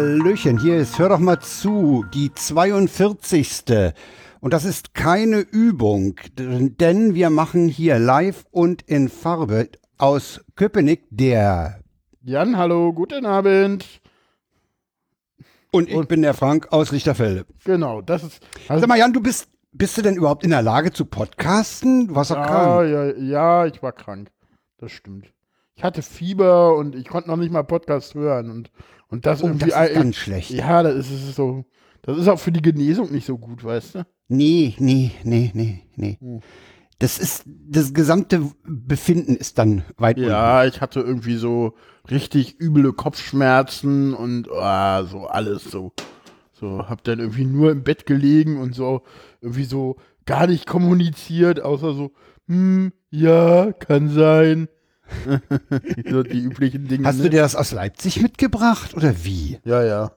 [0.00, 3.92] Hallöchen, hier ist, hör doch mal zu, die 42.
[4.40, 9.68] Und das ist keine Übung, denn wir machen hier live und in Farbe
[9.98, 11.80] aus Köpenick der.
[12.22, 14.00] Jan, hallo, guten Abend.
[15.70, 17.44] Und ich und, bin der Frank aus Lichterfelde.
[17.66, 18.42] Genau, das ist.
[18.68, 22.08] Also, Sag mal, Jan, du bist, bist du denn überhaupt in der Lage zu podcasten?
[22.08, 22.90] Du warst ja, doch krank.
[22.90, 24.30] Ja, ja, ich war krank.
[24.78, 25.30] Das stimmt.
[25.74, 28.70] Ich hatte Fieber und ich konnte noch nicht mal Podcast hören und,
[29.10, 29.70] und das oh, irgendwie.
[29.70, 30.50] Das ist ganz schlecht.
[30.50, 31.64] Ja, das ist so.
[32.02, 34.06] Das ist auch für die Genesung nicht so gut, weißt du?
[34.28, 36.16] Nee, nee, nee, nee, nee.
[36.20, 36.40] Hm.
[36.98, 40.74] Das ist, das gesamte Befinden ist dann weit Ja, unten.
[40.74, 41.74] ich hatte irgendwie so
[42.10, 45.92] richtig üble Kopfschmerzen und oh, so alles so.
[46.52, 49.02] So, hab dann irgendwie nur im Bett gelegen und so,
[49.40, 52.12] irgendwie so gar nicht kommuniziert, außer so,
[52.48, 54.68] hm, ja, kann sein.
[56.10, 57.06] so die üblichen Dinge.
[57.06, 57.24] Hast ne?
[57.24, 59.58] du dir das aus Leipzig mitgebracht oder wie?
[59.64, 60.12] Ja, ja.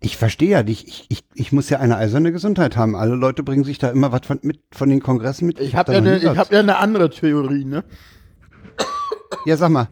[0.00, 0.86] Ich verstehe ja dich.
[0.86, 2.94] Ich, ich, ich muss ja eine eiserne Gesundheit haben.
[2.94, 5.58] Alle Leute bringen sich da immer was von, mit, von den Kongressen mit.
[5.58, 7.84] Ich, ich habe ja, ne, hab ja eine andere Theorie, ne?
[9.46, 9.88] Ja, sag mal.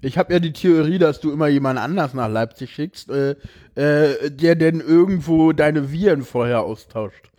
[0.00, 3.36] Ich habe ja die Theorie, dass du immer jemand anders nach Leipzig schickst, äh,
[3.74, 7.30] äh, der denn irgendwo deine Viren vorher austauscht.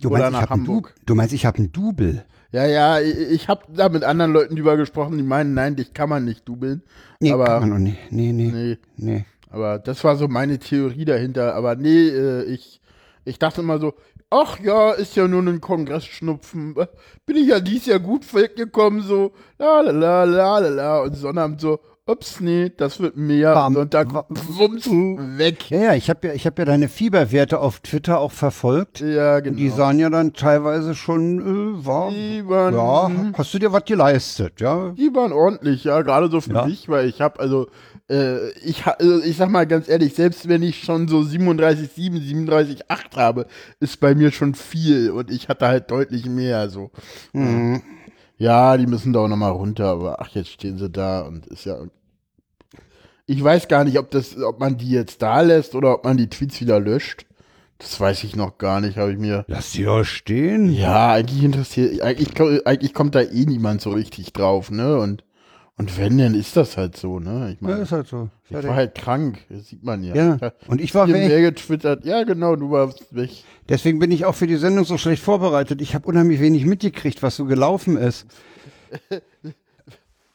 [0.00, 0.94] Du Oder meinst, nach Hamburg.
[1.06, 2.24] Du meinst, ich habe einen Double.
[2.54, 5.92] Ja, ja, ich, ich habe da mit anderen Leuten drüber gesprochen, die meinen, nein, dich
[5.92, 6.84] kann man nicht dubeln.
[7.18, 7.98] Nee, aber, kann man noch nicht.
[8.12, 8.78] Nee, nee, nee.
[8.96, 9.24] nee.
[9.50, 11.56] Aber das war so meine Theorie dahinter.
[11.56, 12.80] Aber nee, äh, ich,
[13.24, 13.94] ich dachte immer so,
[14.30, 16.76] ach ja, ist ja nur ein Kongressschnupfen.
[17.26, 21.02] Bin ich ja dies Jahr gut weggekommen, so, la la la la la la.
[21.02, 23.54] Und Sonnabend so, ups, nee, das wird mehr.
[23.54, 23.76] Bam.
[23.76, 25.70] Und da wumms weg.
[25.70, 29.00] Ja, ja, ich habe ja, ich hab ja deine Fieberwerte auf Twitter auch verfolgt.
[29.00, 29.56] Ja, genau.
[29.56, 33.84] Die sahen ja dann teilweise schon, äh, war, die waren, ja, hast du dir was
[33.84, 34.90] geleistet, ja?
[34.90, 36.66] Die waren ordentlich, ja, gerade so für ja.
[36.66, 37.68] mich, weil ich habe, also,
[38.10, 43.16] äh, ich, also ich sag mal ganz ehrlich, selbst wenn ich schon so 37,7, 37,8
[43.16, 43.46] habe,
[43.80, 46.90] ist bei mir schon viel und ich hatte halt deutlich mehr, so.
[47.32, 47.82] Mhm.
[48.44, 51.64] Ja, die müssen da auch nochmal runter, aber ach, jetzt stehen sie da und ist
[51.64, 51.78] ja.
[53.24, 56.18] Ich weiß gar nicht, ob das, ob man die jetzt da lässt oder ob man
[56.18, 57.24] die Tweets wieder löscht.
[57.78, 59.46] Das weiß ich noch gar nicht, habe ich mir.
[59.48, 60.70] Lass sie auch stehen.
[60.70, 64.98] Ja, eigentlich interessiert, eigentlich, eigentlich kommt da eh niemand so richtig drauf, ne?
[64.98, 65.24] Und
[65.76, 67.52] und wenn, dann ist das halt so, ne?
[67.52, 68.30] Ich meine, ja, ist halt so.
[68.48, 70.14] Ich war halt krank, das sieht man ja.
[70.14, 71.28] Ja, und ich war weg.
[71.28, 72.04] Mehr getwittert.
[72.04, 73.30] Ja, genau, du warst weg.
[73.68, 75.82] Deswegen bin ich auch für die Sendung so schlecht vorbereitet.
[75.82, 78.26] Ich habe unheimlich wenig mitgekriegt, was so gelaufen ist.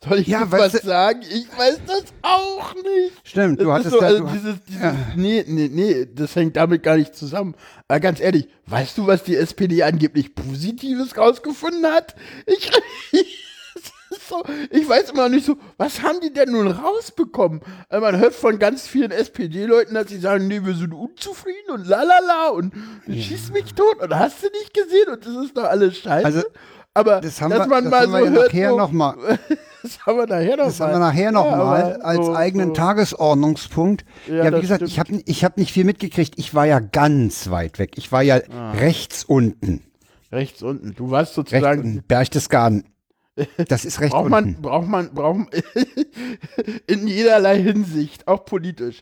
[0.04, 1.22] Soll ich ja, was du, sagen?
[1.30, 3.14] Ich weiß das auch nicht.
[3.24, 4.96] Stimmt, du das hattest so, da, also dieses, dieses, ja.
[5.16, 7.54] nee, nee, nee, das hängt damit gar nicht zusammen.
[7.88, 12.16] Aber ganz ehrlich, weißt du, was die SPD angeblich Positives rausgefunden hat?
[12.46, 12.72] Ich,
[14.30, 17.62] so, ich weiß immer nicht so, was haben die denn nun rausbekommen?
[17.90, 21.88] Also man hört von ganz vielen SPD-Leuten, dass sie sagen, nee, wir sind unzufrieden und
[21.88, 22.74] lalala und
[23.08, 23.22] ja.
[23.22, 26.26] schieß mich tot und hast du nicht gesehen und das ist doch alles scheiße.
[26.26, 26.44] Also,
[26.94, 29.16] aber das haben dass man wir, mal so hört, nachher so, noch mal.
[29.84, 30.86] das haben wir nachher noch das mal.
[30.86, 32.74] haben wir nachher noch ja, mal als so, eigenen so.
[32.74, 34.06] Tagesordnungspunkt.
[34.28, 34.92] Ja, ja wie gesagt, stimmt.
[34.92, 36.34] ich habe ich hab nicht viel mitgekriegt.
[36.38, 37.92] Ich war ja ganz weit weg.
[37.96, 38.72] Ich war ja ah.
[38.72, 39.84] rechts unten.
[40.32, 40.94] Rechts unten.
[40.96, 42.86] Du warst sozusagen Berchtesgaden.
[43.68, 45.48] Das ist recht braucht man, braucht man, braucht man
[46.88, 49.02] in jederlei Hinsicht, auch politisch.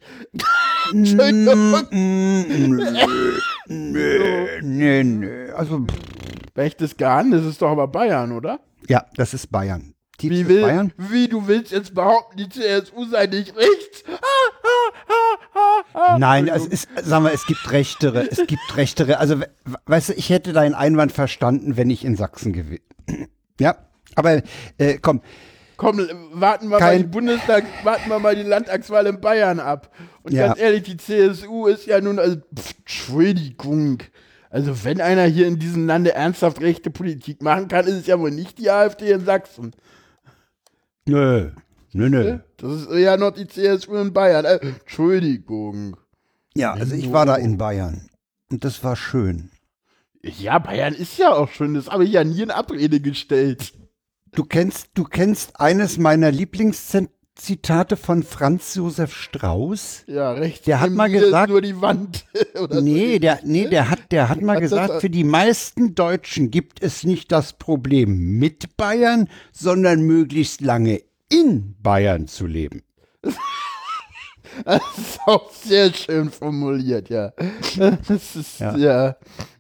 [0.94, 1.32] nö,
[4.62, 5.86] nö, nö, also
[6.54, 8.60] Berchtesgaden, das ist doch aber Bayern, oder?
[8.88, 9.94] Ja, das ist Bayern.
[10.20, 10.94] wie, will, Bayern?
[10.98, 14.04] wie du willst jetzt behaupten, die CSU sei nicht rechts?
[16.18, 19.20] Nein, es ist, sagen wir, es gibt rechtere, es gibt rechtere.
[19.20, 19.42] Also,
[19.86, 22.84] weißt du, ich hätte deinen Einwand verstanden, wenn ich in Sachsen gewesen.
[23.60, 24.42] ja, aber
[24.77, 25.21] äh, komm.
[25.77, 26.01] Komm,
[26.33, 29.94] warten wir mal die Bundestag, warten wir mal die Landtagswahl in Bayern ab.
[30.24, 30.48] Und ja.
[30.48, 34.00] ganz ehrlich, die CSU ist ja nun, also, pff, Entschuldigung.
[34.50, 38.19] Also, wenn einer hier in diesem Lande ernsthaft rechte Politik machen kann, ist es ja
[38.19, 39.74] wohl nicht die AfD in Sachsen.
[41.06, 41.51] Nö.
[41.94, 42.39] Nö, nö.
[42.57, 44.45] Das ist ja noch die CSU in Bayern.
[44.45, 45.98] Äh, Entschuldigung.
[46.56, 48.10] Ja, also ich war da in Bayern.
[48.50, 49.51] Und das war schön.
[50.24, 51.74] Ja, Bayern ist ja auch schön.
[51.74, 53.74] Das habe ich ja nie in Abrede gestellt.
[54.31, 60.03] Du kennst, du kennst eines meiner Lieblingszitate von Franz Josef Strauß?
[60.07, 60.68] Ja, recht.
[60.68, 62.25] Der hat mal gesagt, nur die Wand.
[62.81, 63.19] nee, so.
[63.19, 67.03] der, nee, der hat, der hat mal hat gesagt, für die meisten Deutschen gibt es
[67.03, 72.83] nicht das Problem mit Bayern, sondern möglichst lange in Bayern zu leben.
[74.65, 77.31] Das ist auch sehr schön formuliert, ja.
[78.07, 78.75] Das ist, ja.
[78.75, 79.15] ja.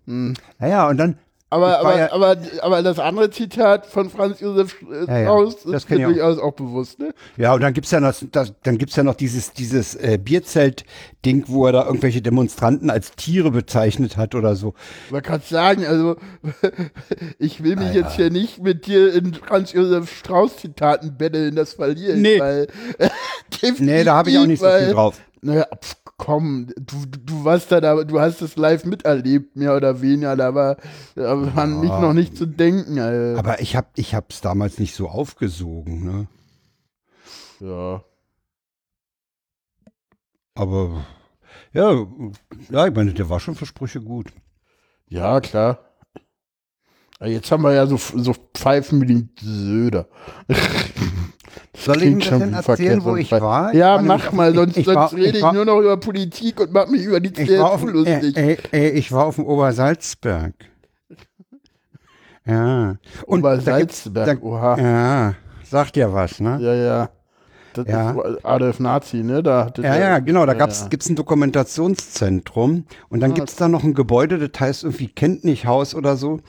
[0.05, 0.33] Hm.
[0.59, 1.19] Naja, und dann,
[1.49, 6.05] Aber, aber, ja, aber, aber das andere Zitat von Franz Josef Strauß ja, ist mir
[6.05, 7.13] durchaus auch bewusst, ne?
[7.37, 11.45] Ja, und dann gibt's ja noch, das, dann gibt's ja noch dieses, dieses äh, Bierzelt-Ding,
[11.47, 14.73] wo er da irgendwelche Demonstranten als Tiere bezeichnet hat oder so.
[15.09, 16.17] Man kann sagen, also
[17.39, 21.73] ich will mich ah, jetzt hier nicht mit dir in Franz Josef Strauß-Zitaten betteln, das
[21.73, 22.39] verliere ich, nee.
[22.41, 22.67] weil
[23.79, 25.19] Nee, da habe ich auch nicht so viel drauf.
[25.41, 30.01] Naja, pf, komm, du, du warst da, da, du hast es live miterlebt, mehr oder
[30.01, 30.77] weniger, da war,
[31.15, 32.99] da war nicht, noch nicht zu denken.
[32.99, 33.39] Alter.
[33.39, 36.27] Aber ich hab, ich hab's damals nicht so aufgesogen, ne?
[37.59, 38.03] Ja.
[40.55, 41.05] Aber,
[41.71, 42.07] ja,
[42.69, 44.33] ja, ich meine, der war schon für Sprüche gut.
[45.07, 45.79] Ja, klar.
[47.19, 50.07] Jetzt haben wir ja so, so Pfeifen wie den Söder.
[51.75, 53.73] Soll ich Ihnen denn erzählen, wo ich war?
[53.73, 56.59] Ja, ich mach mal, sonst, ich, sonst war, rede ich, war, nur noch über Politik
[56.59, 58.37] und mach mich über die CSU lustig.
[58.37, 60.53] Äh, äh, ich war auf dem Obersalzberg.
[62.45, 62.95] Ja.
[63.25, 64.77] Und Obersalzberg, da, oha.
[64.79, 65.33] Ja,
[65.63, 66.57] sagt ja was, ne?
[66.61, 67.09] Ja, ja.
[67.77, 68.11] Das ja.
[68.11, 69.43] ist Adolf Nazi, ne?
[69.43, 70.45] Da ja, ja, genau.
[70.45, 70.87] Da ja, ja.
[70.89, 74.83] gibt es ein Dokumentationszentrum und dann ah, gibt es da noch ein Gebäude, das heißt
[74.83, 76.39] irgendwie Kenntnichhaus oder so.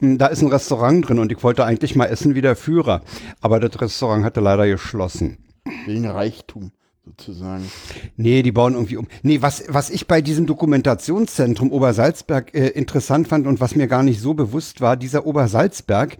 [0.00, 3.02] Hm, da ist ein Restaurant drin und ich wollte eigentlich mal essen wie der Führer.
[3.40, 5.38] Aber das Restaurant hatte leider geschlossen.
[5.86, 6.72] Wegen Reichtum
[7.04, 7.70] sozusagen.
[8.16, 9.08] Nee, die bauen irgendwie um.
[9.22, 14.02] Nee, was, was ich bei diesem Dokumentationszentrum Obersalzberg äh, interessant fand und was mir gar
[14.02, 16.18] nicht so bewusst war, dieser Obersalzberg,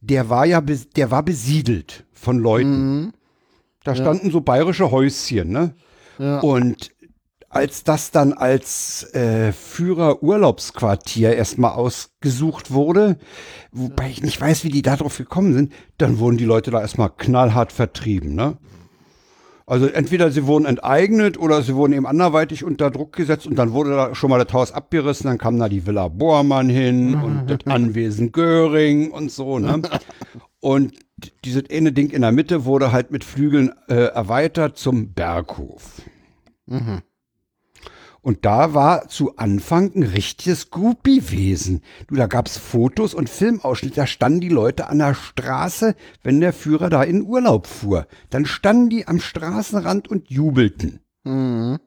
[0.00, 3.00] der war ja, der war besiedelt von Leuten.
[3.00, 3.12] Mhm.
[3.84, 4.32] Da standen ja.
[4.32, 5.74] so bayerische Häuschen, ne?
[6.18, 6.40] Ja.
[6.40, 6.90] Und
[7.48, 13.18] als das dann als äh, Führer-Urlaubsquartier erstmal ausgesucht wurde,
[13.72, 17.10] wobei ich nicht weiß, wie die darauf gekommen sind, dann wurden die Leute da erstmal
[17.10, 18.56] knallhart vertrieben, ne?
[19.66, 23.72] Also entweder sie wurden enteignet oder sie wurden eben anderweitig unter Druck gesetzt und dann
[23.72, 27.46] wurde da schon mal das Haus abgerissen, dann kam da die Villa Bormann hin und
[27.46, 29.80] das Anwesen Göring und so, ne?
[30.60, 30.92] Und
[31.44, 36.02] dieses eine Ding in der Mitte wurde halt mit Flügeln äh, erweitert zum Berghof.
[36.66, 37.02] Mhm.
[38.22, 41.80] Und da war zu Anfang ein richtiges Groupie-Wesen.
[42.06, 46.52] Du, da gab's Fotos und Filmausschnitte, da standen die Leute an der Straße, wenn der
[46.52, 48.06] Führer da in Urlaub fuhr.
[48.28, 51.00] Dann standen die am Straßenrand und jubelten.
[51.24, 51.78] Mhm.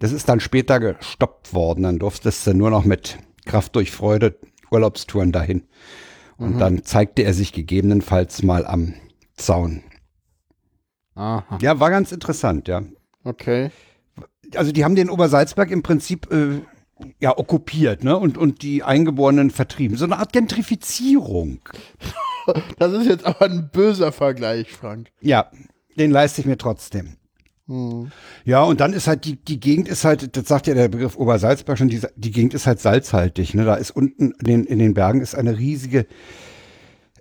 [0.00, 1.84] Das ist dann später gestoppt worden.
[1.84, 4.36] Dann durftest du nur noch mit Kraft durch Freude
[4.70, 5.62] Urlaubstouren dahin.
[6.40, 6.58] Und mhm.
[6.58, 8.94] dann zeigte er sich gegebenenfalls mal am
[9.36, 9.82] Zaun.
[11.14, 11.58] Aha.
[11.62, 12.82] Ja, war ganz interessant, ja.
[13.22, 13.70] Okay
[14.56, 16.60] also die haben den Obersalzberg im Prinzip äh,
[17.18, 18.16] ja okkupiert, ne?
[18.16, 19.96] Und, und die Eingeborenen vertrieben.
[19.96, 21.60] So eine Art Gentrifizierung.
[22.78, 25.10] Das ist jetzt aber ein böser Vergleich, Frank.
[25.20, 25.50] Ja,
[25.96, 27.16] den leiste ich mir trotzdem.
[28.44, 31.16] Ja, und dann ist halt die, die Gegend ist halt, das sagt ja der Begriff
[31.16, 33.54] Obersalzberg schon, die, die Gegend ist halt salzhaltig.
[33.54, 33.64] Ne?
[33.64, 36.06] Da ist unten in den, in den Bergen ist eine riesige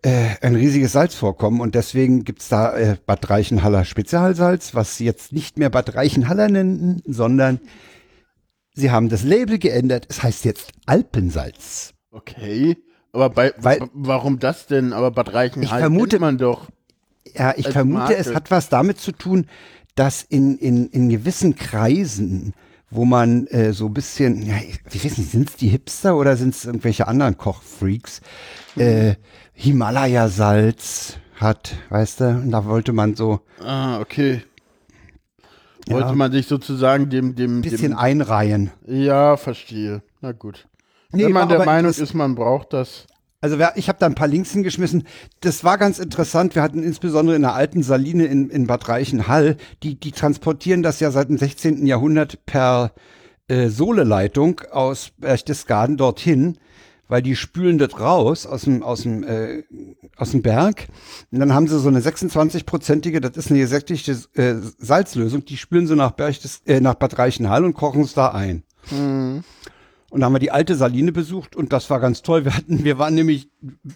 [0.02, 5.34] äh, ein riesiges Salzvorkommen und deswegen gibt's da äh, Bad Reichenhaller Spezialsalz, was sie jetzt
[5.34, 7.60] nicht mehr Bad Reichenhaller nennen, sondern
[8.74, 10.06] sie haben das Label geändert.
[10.10, 11.94] Es heißt jetzt Alpensalz.
[12.12, 12.78] Okay,
[13.12, 14.94] aber bei Weil, warum das denn?
[14.94, 16.70] Aber Bad Reichenhall vermute man doch.
[17.36, 18.16] Ja, ich vermute, Marke.
[18.16, 19.48] es hat was damit zu tun,
[19.96, 22.54] dass in, in, in gewissen Kreisen
[22.92, 24.56] wo man äh, so ein bisschen, ja,
[24.90, 28.22] wie wissen, sind es die Hipster oder sind es irgendwelche anderen Kochfreaks,
[28.78, 29.16] äh,
[29.54, 32.28] Himalaya-Salz hat, weißt du?
[32.30, 33.42] Und da wollte man so.
[33.64, 34.42] Ah, okay.
[35.88, 37.62] Wollte ja, man sich sozusagen dem, dem.
[37.62, 38.72] Bisschen dem, einreihen.
[38.86, 40.02] Ja, verstehe.
[40.22, 40.68] Na gut.
[41.12, 43.08] Nee, Wenn man der Meinung ist, man braucht das.
[43.42, 45.04] Also ich habe da ein paar Links hingeschmissen.
[45.40, 46.56] Das war ganz interessant.
[46.56, 51.00] Wir hatten insbesondere in der alten Saline in, in Bad Reichenhall, die, die transportieren das
[51.00, 51.86] ja seit dem 16.
[51.86, 52.92] Jahrhundert per
[53.48, 56.58] äh, Sohleleitung aus Berchtesgaden dorthin,
[57.08, 59.64] weil die spülen das raus aus dem, aus dem, äh,
[60.18, 60.88] aus dem Berg.
[61.32, 65.88] Und dann haben sie so eine 26-prozentige, das ist eine gesättigte äh, Salzlösung, die spülen
[65.88, 68.64] sie nach, Berchtes, äh, nach Bad Reichenhall und kochen es da ein.
[68.92, 69.44] Mhm.
[70.10, 72.46] Und da haben wir die alte Saline besucht und das war ganz toll.
[72.46, 73.50] Wir hatten, wir waren nämlich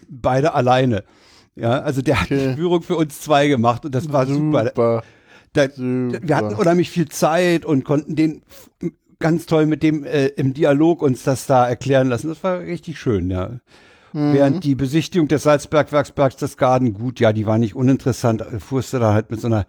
[0.08, 1.04] beide alleine.
[1.56, 2.48] Ja, also der hat okay.
[2.48, 4.66] die Führung für uns zwei gemacht und das war super.
[4.66, 5.02] super.
[5.52, 6.18] Da, super.
[6.22, 8.42] Wir hatten unheimlich viel Zeit und konnten den
[9.20, 12.28] ganz toll mit dem äh, im Dialog uns das da erklären lassen.
[12.28, 13.60] Das war richtig schön, ja.
[14.12, 14.32] Mhm.
[14.32, 19.12] Während die Besichtigung des Salzbergwerks Berchtesgaden, gut, ja, die war nicht uninteressant, fuhrst du da
[19.12, 19.66] halt mit so einer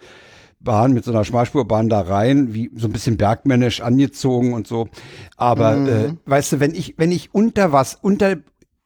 [0.65, 4.89] Bahn, mit so einer Schmalspurbahn da rein, wie so ein bisschen bergmännisch angezogen und so.
[5.37, 5.87] Aber mhm.
[5.87, 8.35] äh, weißt du, wenn ich, wenn ich unter was, unter,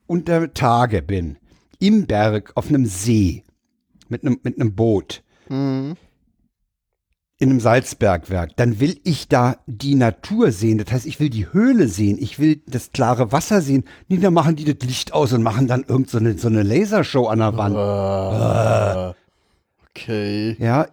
[0.05, 1.38] unter Tage bin,
[1.79, 3.43] im Berg, auf einem See,
[4.09, 5.95] mit einem, mit einem Boot, mhm.
[7.39, 10.77] in einem Salzbergwerk, dann will ich da die Natur sehen.
[10.77, 13.86] Das heißt, ich will die Höhle sehen, ich will das klare Wasser sehen.
[14.07, 16.63] Nee, dann machen die das Licht aus und machen dann irgend so eine, so eine
[16.63, 17.75] Lasershow an der Wand.
[17.75, 19.15] Ah,
[19.96, 20.55] okay.
[20.60, 20.88] Ja,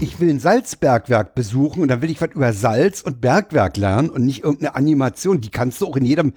[0.00, 4.10] ich will ein Salzbergwerk besuchen und dann will ich was über Salz und Bergwerk lernen
[4.10, 5.40] und nicht irgendeine Animation.
[5.40, 6.34] Die kannst du auch in jedem,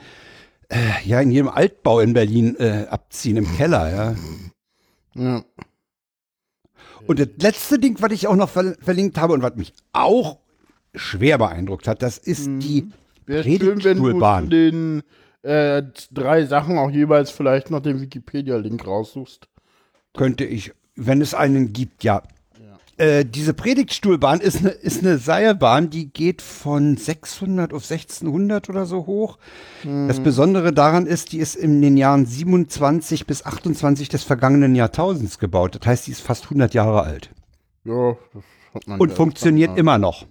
[0.69, 4.15] äh, ja, in jedem Altbau in Berlin äh, abziehen, im Keller, ja.
[5.15, 5.43] Ja.
[7.07, 10.39] Und das letzte Ding, was ich auch noch ver verlinkt habe und was mich auch
[10.93, 12.89] schwer beeindruckt hat, das ist die
[13.25, 14.49] du zu Predigtstuhlbahn.
[14.49, 15.03] den
[15.43, 19.47] äh, drei Sachen auch jeweils vielleicht noch den Wikipedia-Link raussuchst.
[20.13, 22.23] Könnte ich, wenn es einen gibt, ja.
[22.97, 28.87] Äh, diese Predigtstuhlbahn ist eine ist eine Seilbahn, die geht von 600 auf 1600 oder
[28.87, 29.37] so hoch.
[29.83, 35.37] Das Besondere daran ist, die ist in den Jahren 27 bis 28 des vergangenen Jahrtausends
[35.37, 35.77] gebaut.
[35.79, 37.29] Das heißt, die ist fast 100 Jahre alt
[37.83, 40.25] Ja, das hat man und ja funktioniert immer noch.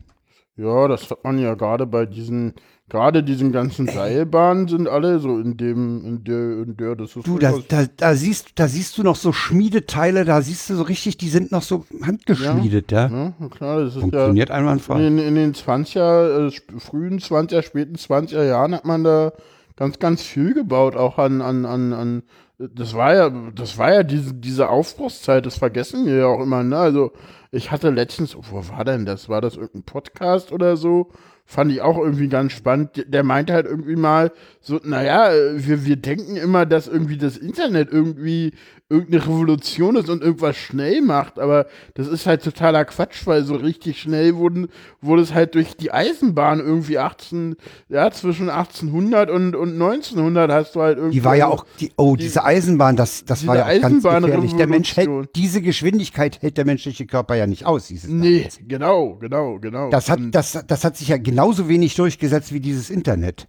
[0.57, 2.55] Ja, das hat man ja gerade bei diesen,
[2.89, 7.27] gerade diesen ganzen Seilbahnen sind alle so in dem, in der, in der, das ist
[7.27, 10.83] Du, da, da, da, siehst, da siehst du noch so Schmiedeteile, da siehst du so
[10.83, 13.09] richtig, die sind noch so handgeschmiedet, ja.
[13.09, 15.07] ja, na klar, das ist ja, Funktioniert einwandfrei.
[15.07, 19.33] In, in den 20er, äh, frühen 20er, späten 20er Jahren hat man da
[19.75, 22.23] ganz, ganz viel gebaut, auch an, an, an, an
[22.59, 26.63] das war ja, das war ja diese, diese Aufbruchszeit, das vergessen wir ja auch immer,
[26.63, 26.79] ne?
[26.79, 27.13] Also,
[27.51, 29.29] ich hatte letztens, wo war denn das?
[29.29, 31.11] War das irgendein Podcast oder so?
[31.49, 33.05] Fand ich auch irgendwie ganz spannend.
[33.07, 37.93] Der- meinte halt irgendwie mal so, naja, wir, wir denken immer, dass irgendwie das Internet
[37.93, 38.53] irgendwie
[38.89, 43.57] irgendeine Revolution ist und irgendwas schnell macht, aber das ist halt totaler Quatsch, weil so
[43.57, 44.69] richtig schnell wurden,
[45.01, 47.57] wurde es halt durch die Eisenbahn irgendwie 18,
[47.89, 51.19] ja, zwischen 1800 und, und 1900 hast du halt irgendwie.
[51.19, 54.55] Die war ja auch, die, oh, diese Eisenbahn, das, das war ja auch ganz gefährlich.
[54.55, 55.29] Der Mensch hält, Eisenbahnrevolution.
[55.35, 57.89] diese Geschwindigkeit hält der menschliche Körper ja nicht aus.
[57.89, 59.91] Dieses Nee, genau, genau, genau.
[59.91, 63.49] Das hat, das, das hat sich ja genauso wenig durchgesetzt wie dieses Internet.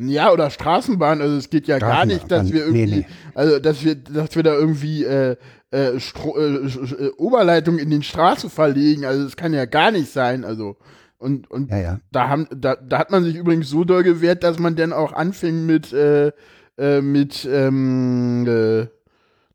[0.00, 3.06] Ja, oder Straßenbahn, also es geht ja gar nicht, dass wir nee, irgendwie, nee.
[3.34, 5.36] also dass wir, dass wir da irgendwie äh,
[5.72, 10.12] äh, Stro äh, äh, Oberleitung in den Straßen verlegen, also das kann ja gar nicht
[10.12, 10.76] sein, also
[11.18, 12.00] und und Ja, ja.
[12.12, 15.12] da haben, da, da hat man sich übrigens so doll gewehrt, dass man dann auch
[15.12, 16.30] anfing mit äh,
[16.78, 18.86] äh, mit ähm, äh,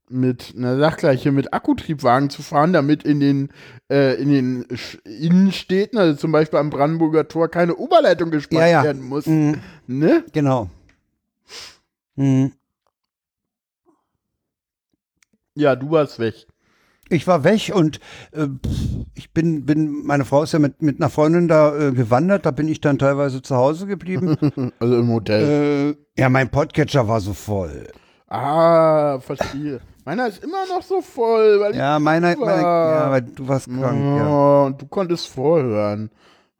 [0.10, 0.54] mit,
[0.98, 3.50] gleich hier, mit Akkutriebwagen zu fahren, damit in den,
[3.90, 4.66] äh, in den
[5.06, 8.84] Innenstädten, also zum Beispiel am Brandenburger Tor, keine Oberleitung gespannt Ja, ja.
[8.84, 9.26] werden muss.
[9.26, 10.24] Mhm, Ne?
[10.32, 10.70] genau.
[12.16, 12.52] Mhm.
[15.56, 16.48] Ja, du warst weg.
[17.10, 18.00] Ich war weg und
[18.32, 18.48] äh,
[19.14, 22.52] ich bin, bin, meine Frau ist ja mit, mit einer Freundin da äh, gewandert, da
[22.52, 24.38] bin ich dann teilweise zu Hause geblieben.
[24.80, 25.96] Also im Hotel.
[26.18, 27.88] äh, ja, mein Podcatcher war so voll.
[28.28, 29.80] Ah, verstehe.
[30.06, 32.62] Meiner ist immer noch so voll, weil Ja, ich meiner, war.
[32.62, 34.28] ja, weil du warst krank, ja.
[34.30, 36.10] Oh, und du konntest vorhören.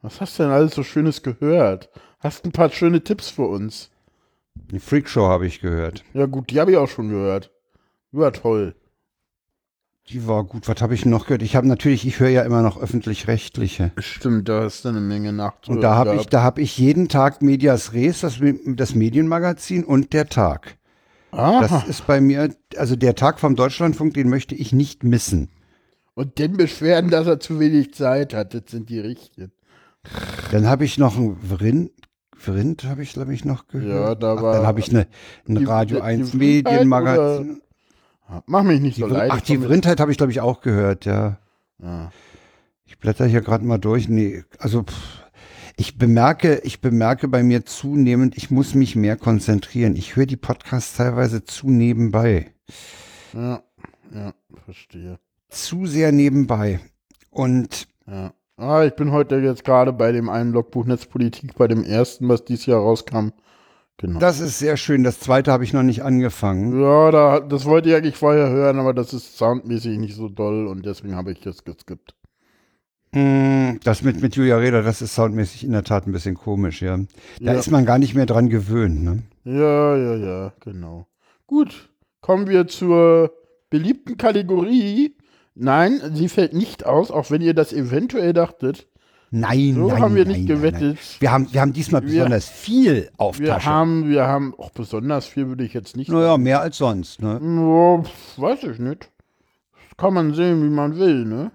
[0.02, 1.90] Was hast du denn alles so Schönes gehört?
[2.20, 3.90] Hast ein paar schöne Tipps für uns?
[4.56, 6.04] Die Freakshow habe ich gehört.
[6.14, 7.52] Ja gut, die habe ich auch schon gehört.
[8.12, 8.76] Die war toll.
[10.10, 10.68] Die war gut.
[10.68, 11.42] Was habe ich noch gehört?
[11.44, 13.92] Ich habe natürlich, ich höre ja immer noch öffentlich-rechtliche.
[13.98, 15.78] Stimmt, da hast du eine Menge nachzuhören.
[15.78, 20.12] Und da habe ich, da habe ich jeden Tag Medias Res, das, das Medienmagazin und
[20.14, 20.78] der Tag.
[21.36, 21.84] Das Aha.
[21.88, 25.50] ist bei mir, also der Tag vom Deutschlandfunk, den möchte ich nicht missen.
[26.16, 29.52] Und den Beschwerden, dass er zu wenig Zeit hat, das sind die richtigen.
[30.52, 31.92] Dann habe ich noch ein Vrind,
[32.38, 33.90] Vrind habe ich, glaube ich, noch gehört.
[34.10, 35.08] Ja, da Ach, war- Dann habe ich eine,
[35.48, 37.62] ein Die- Radio die 1 Vrindheit Medienmagazin.
[38.46, 39.32] Mach mich nicht so leid.
[39.34, 41.38] ach, die Vrindheit habe ich, glaube ich, auch gehört, ja.
[41.82, 42.12] Ja.
[42.86, 44.08] Ich blätter hier gerade mal durch.
[44.10, 45.23] Nee, also pff,
[45.78, 49.96] ich bemerke, ich bemerke bei mir zunehmend, ich muss mich mehr konzentrieren.
[49.96, 52.54] Ich höre die Podcasts teilweise zu nebenbei.
[53.34, 53.64] ja,
[54.14, 54.34] ja,
[54.66, 55.20] verstehe.
[55.50, 56.80] Zu sehr nebenbei.
[57.30, 58.34] Und Ja.
[58.56, 62.46] Ah, ich bin heute jetzt gerade bei dem einen Logbuch Netzpolitik, bei dem ersten, was
[62.46, 63.30] dieses Jahr rauskam.
[63.98, 64.20] Genau.
[64.20, 65.04] das ist sehr schön.
[65.04, 66.80] Das zweite habe ich noch nicht angefangen.
[66.80, 70.68] ja, da, das wollte ich eigentlich vorher hören, aber das ist soundmäßig nicht so doll
[70.68, 72.16] und deswegen habe ich das geskippt.
[73.14, 76.82] Mm, Das mit, mit Julia Reda, das ist soundmäßig in der Tat ein bisschen komisch,
[76.82, 76.98] ja.
[77.40, 77.60] Da Ja.
[77.60, 79.24] ist man gar nicht mehr dran gewöhnt, ne?
[79.46, 81.06] Ja, ja, ja, genau.
[81.48, 81.90] Gut,
[82.22, 83.32] kommen wir zur
[83.70, 85.16] beliebten Kategorie.
[85.56, 88.88] Nein, sie fällt nicht aus, auch wenn ihr das eventuell dachtet.
[89.30, 90.82] Nein, So nein, haben wir nein, nicht nein, gewettet.
[90.82, 90.98] Nein.
[91.20, 93.66] Wir haben, wir haben diesmal Wir- besonders viel auf Wir Tasche.
[93.70, 97.40] haben, wir haben, auch besonders viel würde ich jetzt nicht naja, mehr als sonst, ne?
[97.42, 99.10] Ja, weiß ich nicht.
[99.90, 101.52] Das kann man sehen, wie man will, ne?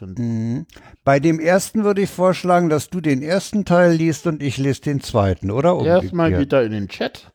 [0.00, 0.66] Mhm.
[1.04, 4.82] Bei dem ersten würde ich vorschlagen, dass du den ersten Teil liest und ich lese
[4.82, 5.78] den zweiten, oder?
[5.84, 7.32] Erstmal geht er in den Chat.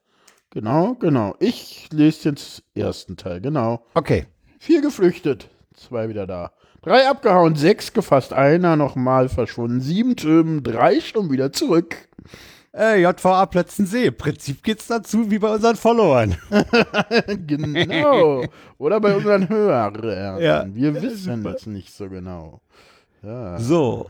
[0.52, 1.36] Genau, genau.
[1.40, 3.86] Ich lese jetzt ersten Teil, genau.
[3.94, 4.26] Okay.
[4.60, 6.54] Vier geflüchtet, zwei wieder da.
[6.82, 12.08] Drei abgehauen, sechs gefasst, einer nochmal verschwunden, sieben Türmen, drei schon wieder zurück.
[12.78, 14.06] Äh, JVA Plötzensee.
[14.08, 16.36] Im Prinzip geht's dazu wie bei unseren Followern.
[17.48, 18.44] genau.
[18.78, 20.40] Oder bei unseren Hörern.
[20.40, 20.66] Ja.
[20.70, 22.62] Wir wissen es nicht so genau.
[23.24, 23.58] Ja.
[23.60, 24.08] So.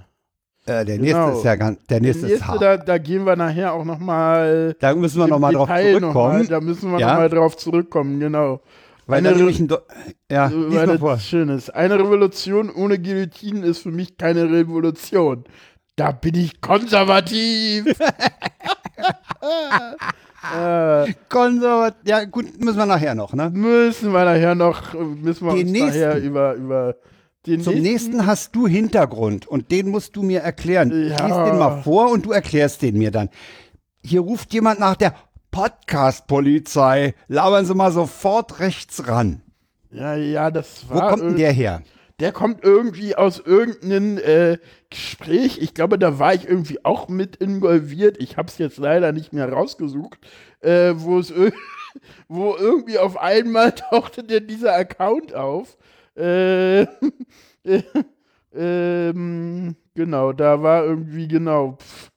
[0.66, 1.28] Äh, der Genau.
[1.28, 2.62] nächste ist ja ganz, der nächste, Der ist nächste, hart.
[2.62, 4.76] da, da gehen wir nachher auch nochmal.
[4.80, 6.48] Da müssen wir nochmal drauf zurückkommen.
[6.50, 7.08] da müssen wir Ja.
[7.12, 8.60] nochmal drauf zurückkommen, genau.
[9.06, 9.70] weil eine nämlich ein
[10.30, 11.18] ja, Weil mal das vor.
[11.20, 11.70] Schönes.
[11.70, 15.46] Eine Revolution ohne Guillotinen ist für mich keine Revolution.
[15.98, 17.86] Da bin ich konservativ.
[20.56, 23.50] äh, Konservat ja, gut, müssen wir nachher noch, ne?
[23.50, 26.28] müssen wir nachher noch, müssen wir Den uns nachher nächsten.
[26.28, 26.96] über, über
[27.48, 30.92] den Zum nächsten hast du Hintergrund und den musst du mir erklären.
[30.92, 31.26] Ich Ja.
[31.28, 33.30] lese den mal vor und du erklärst den mir dann.
[34.04, 35.16] Hier ruft jemand nach der
[35.52, 37.16] Podcast-Polizei.
[37.28, 39.42] Labern Sie mal sofort rechts ran.
[39.92, 41.10] Ja, ja, das Wo war.
[41.10, 41.82] kommt denn der her?
[42.20, 44.58] Der kommt irgendwie aus irgendeinem äh,
[44.90, 45.60] Gespräch.
[45.62, 48.18] Ich glaube, da war ich irgendwie auch mit involviert.
[48.20, 50.20] Ich habe es jetzt leider nicht mehr rausgesucht,
[50.62, 51.32] äh, wo es
[52.28, 55.78] wo irgendwie auf einmal tauchte der dieser Account auf.
[56.16, 56.82] Äh,
[57.64, 57.84] äh,
[58.54, 62.12] ähm, genau, da war irgendwie genau pf,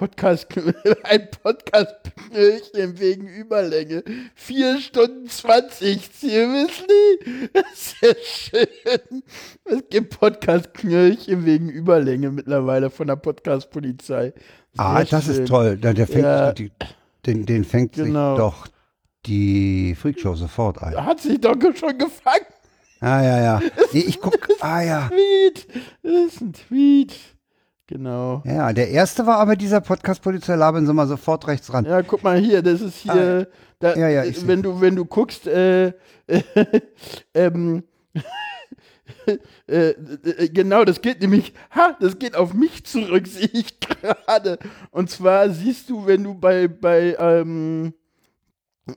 [0.00, 0.46] Podcast,
[1.02, 4.02] ein Podcast-Knöllchen wegen Überlänge.
[4.34, 7.50] Vier Stunden 20, seriously?
[7.74, 9.22] Sehr schön.
[9.66, 14.32] Es gibt Podcast-Knöllchen wegen Überlänge mittlerweile von der Podcast-Polizei.
[14.78, 15.34] Ah, das schön.
[15.34, 15.76] ist toll.
[15.76, 16.52] Da- Der fängt Ja.
[16.54, 16.72] die,
[17.26, 18.36] den, den fängt Genau.
[18.36, 18.66] sich doch
[19.26, 20.96] die Freakshow sofort ein.
[20.96, 22.46] Hat sich doch schon gefangen.
[23.00, 23.60] Ah, ja, ja.
[23.92, 24.48] Nee, ich guck.
[24.60, 25.08] Ah, ja.
[25.10, 25.66] Tweet.
[26.02, 27.12] Das ist ein Tweet.
[27.90, 28.40] Genau.
[28.46, 30.54] Ja, der erste war aber dieser Podcast-Polizei.
[30.54, 31.84] Labern Sie mal sofort rechts ran.
[31.86, 33.48] Ja, guck mal hier, das ist hier,
[33.80, 35.92] da, Ah, Ja, ja, ich wenn du wenn du guckst, äh,
[37.34, 37.82] ähm,
[39.66, 44.60] äh, äh, genau, das geht nämlich, ha, das geht auf mich zurück, sehe ich gerade.
[44.92, 47.92] Und zwar siehst du, wenn du bei bei ähm,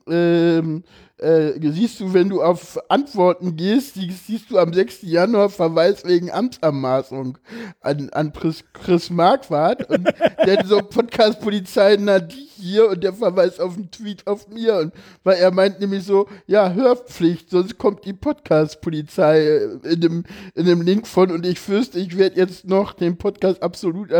[0.08, 0.84] ähm,
[1.24, 5.04] äh, siehst du, wenn du auf Antworten gehst, die, siehst du am 6.
[5.04, 7.38] Januar Verweis wegen Amtsanmaßung
[7.82, 10.12] an, an Chris, Chris Marquardt und
[10.46, 14.94] der so Podcast-Polizei, na die hier und der verweist auf einen Tweet auf mir und
[15.24, 20.24] weil er meint nämlich so, ja, Hörpflicht, sonst kommt die Podcast-Polizei äh, in dem,
[20.56, 24.12] in dem Link von und ich fürchte, ich werde jetzt noch den Podcast absolut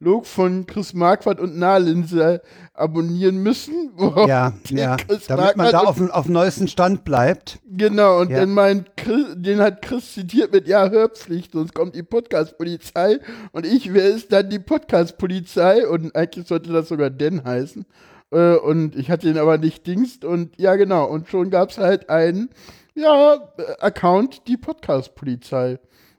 [0.00, 2.40] analog von Chris Marquardt und Nahlinse
[2.74, 3.90] abonnieren müssen.
[4.28, 4.96] Ja, ja.
[4.96, 7.58] Chris Damit man da Marquardt auf, dem- auf dem neuesten Stand bleibt.
[7.68, 8.40] Genau, und Ja.
[8.40, 13.18] dann meint Chris, den hat Chris zitiert mit, ja, Hörpflicht, sonst kommt die Podcast-Polizei.
[13.52, 15.86] Und ich, wer ist dann die Podcast-Polizei?
[15.88, 17.84] Und eigentlich sollte das sogar Den heißen.
[18.30, 20.24] Äh, und ich hatte ihn aber nicht dingst.
[20.24, 21.06] Und ja, genau.
[21.06, 22.50] Und schon gab es halt einen,
[22.94, 25.78] ja, äh, Account, die Podcast-Polizei.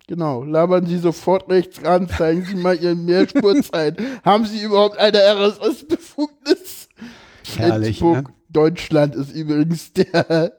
[0.09, 3.95] Genau, labern Sie sofort rechts ran, zeigen Sie mal Ihren Mehrspurzeit.
[4.25, 6.89] Haben Sie überhaupt eine RSS-Befugnis?
[7.55, 8.23] Herrlich, ne?
[8.49, 10.53] Deutschland ist übrigens der,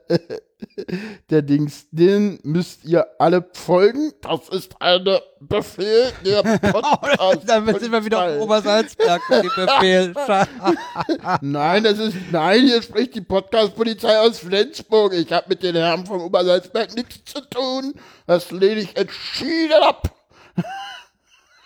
[1.29, 1.87] der Dings.
[1.91, 4.13] Den müsst ihr alle folgen.
[4.21, 5.05] Das ist ein
[5.41, 7.41] Befehl der Podcast.
[7.47, 10.13] Dann sind wir wieder auf Obersalzberg mit dem Befehl.
[11.41, 15.13] Nein, das ist, nein, hier spricht die Podcast-Polizei aus Flensburg.
[15.13, 17.93] Ich habe mit den Herren vom Obersalzberg nichts zu tun.
[18.25, 20.15] Das lehne ich entschieden ab.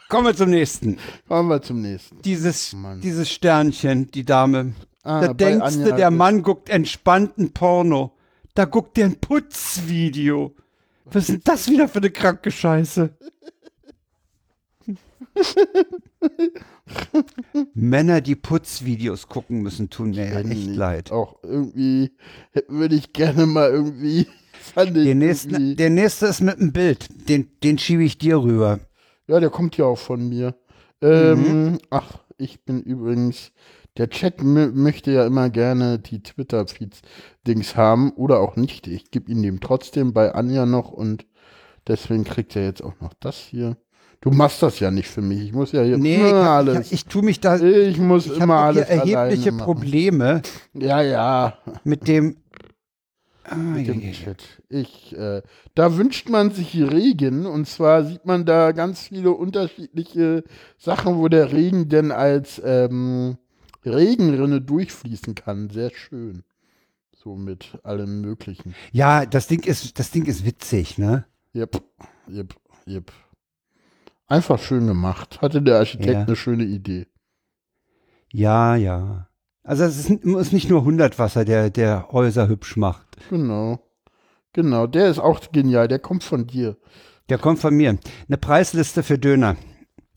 [0.10, 0.98] Kommen wir zum nächsten.
[1.28, 2.22] Kommen wir zum nächsten.
[2.22, 3.02] Dieses, Mann.
[3.02, 4.74] dieses Sternchen, die Dame.
[5.06, 8.12] Ah, da denkst du, der Mann guckt entspannten Porno.
[8.56, 10.56] Da guckt der ein Putzvideo.
[11.06, 13.12] Was ist denn das wieder für eine kranke Scheiße?
[17.74, 20.76] Männer, die Putzvideos gucken müssen, tun mir ja echt Nicht.
[20.76, 21.12] leid.
[21.12, 22.12] Auch irgendwie
[22.68, 24.28] würde ich gerne mal irgendwie.
[24.76, 27.30] Der nächste, der nächste ist mit einem Bild.
[27.30, 28.80] Den, den schiebe ich dir rüber.
[29.28, 30.56] Ja, der kommt ja auch von mir.
[31.02, 31.78] Ähm, Mhm.
[31.92, 33.52] Ach, ich bin übrigens.
[33.98, 38.88] Der Chat mö- möchte ja immer gerne die Twitter-Feeds-Dings haben oder auch nicht.
[38.88, 41.26] Ich gebe ihn dem trotzdem bei Anja noch und
[41.88, 43.78] deswegen kriegt er jetzt auch noch das hier.
[44.22, 45.42] Du machst das ja nicht für mich.
[45.44, 46.88] Ich muss ja hier Nee, immer ich, alles.
[46.88, 47.58] ich, ich tue mich da.
[47.60, 49.66] Ich, muss Ich immer habe hier alles erhebliche alleine machen.
[49.66, 50.42] Probleme
[50.74, 51.58] Ja, ja.
[51.84, 52.38] mit dem.
[53.44, 54.14] Ah, Mit ja, dem ja, ja.
[54.14, 54.44] Chat.
[54.70, 55.44] Ich, äh,
[55.76, 60.44] da wünscht man sich Regen und zwar sieht man da ganz viele unterschiedliche
[60.80, 63.38] Sachen, wo der Regen denn als ähm,
[63.86, 65.70] Regenrinne durchfließen kann.
[65.70, 66.44] Sehr schön.
[67.16, 68.76] So mit allem Möglichen.
[68.92, 71.26] ja, das Ding ist, das Ding ist witzig, ne?
[71.54, 71.82] Jep,
[72.28, 72.54] jep,
[72.86, 73.12] jep.
[74.28, 75.42] Einfach schön gemacht.
[75.42, 76.22] Hatte der Architekt Ja.
[76.24, 77.08] eine schöne Idee.
[78.32, 79.30] Ja, ja.
[79.64, 83.18] Also es ist, ist nicht nur Hundertwasser, der, der Häuser hübsch macht.
[83.30, 83.80] Genau.
[84.54, 85.88] Genau, der ist auch genial.
[85.88, 86.78] Der kommt von dir.
[87.30, 87.98] Der kommt von mir.
[88.28, 89.58] Eine Preisliste für Döner.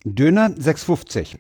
[0.04, 1.38] Döner 6,50.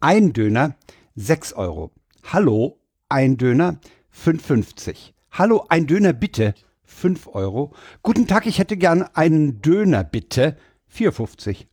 [0.00, 0.76] Ein Döner
[1.18, 1.90] 6 Euro.
[2.32, 2.78] Hallo,
[3.08, 3.80] ein Döner
[4.14, 5.14] 5,50.
[5.32, 6.54] Hallo, ein Döner bitte
[6.84, 7.74] 5 Euro.
[8.02, 10.56] Guten Tag, ich hätte gern einen Döner bitte
[10.94, 11.66] 4,50.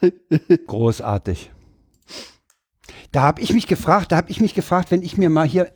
[0.66, 1.52] Großartig.
[3.12, 5.72] Da habe ich mich gefragt, da habe ich mich gefragt, wenn ich mir mal hier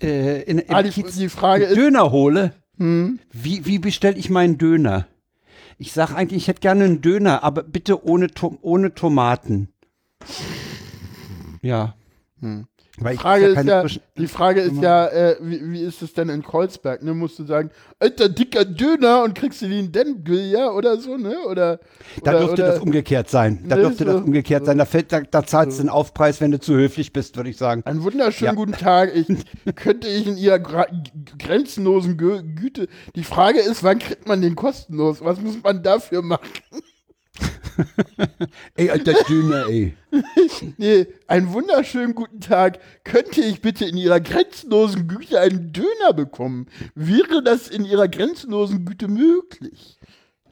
[0.00, 4.30] äh, in, in Ah, die, die Frage ist, Döner hole, hm, wie, wie bestelle ich
[4.30, 5.08] meinen Döner?
[5.76, 8.28] Ich sage eigentlich, ich hätte gerne einen Döner, aber bitte ohne,
[8.62, 9.70] ohne Tomaten.
[11.62, 11.94] Ja.
[13.00, 13.84] Weil ich Frage ist ja,
[14.16, 17.02] die Frage ist ja, äh, wie, wie ist es denn in Kreuzberg?
[17.02, 17.14] Ne?
[17.14, 21.36] Musst du sagen, alter dicker Döner und kriegst du den denn ja oder so, ne?
[21.48, 21.78] Oder,
[22.22, 23.64] Da oder, dürfte oder, das umgekehrt sein.
[23.68, 24.78] Da Ne, dürfte das so- umgekehrt sein.
[24.78, 27.56] Da, fällt, da, da zahlst du den Aufpreis, wenn du zu höflich bist, würde ich
[27.56, 27.82] sagen.
[27.86, 28.54] Einen wunderschönen Ja.
[28.54, 29.10] guten Tag.
[29.14, 29.26] Ich
[29.76, 30.86] könnte ich in ihrer gra
[31.38, 32.88] grenzenlosen Gü Güte.
[33.16, 35.24] Die Frage ist, wann kriegt man den kostenlos?
[35.24, 36.46] Was muss man dafür machen?
[38.74, 39.94] Ey, alter Döner, ey.
[40.78, 42.78] Nee, einen wunderschönen guten Tag.
[43.04, 46.66] Könnte ich bitte in ihrer grenzenlosen Güte einen Döner bekommen?
[46.94, 49.98] Wäre das in ihrer grenzenlosen Güte möglich?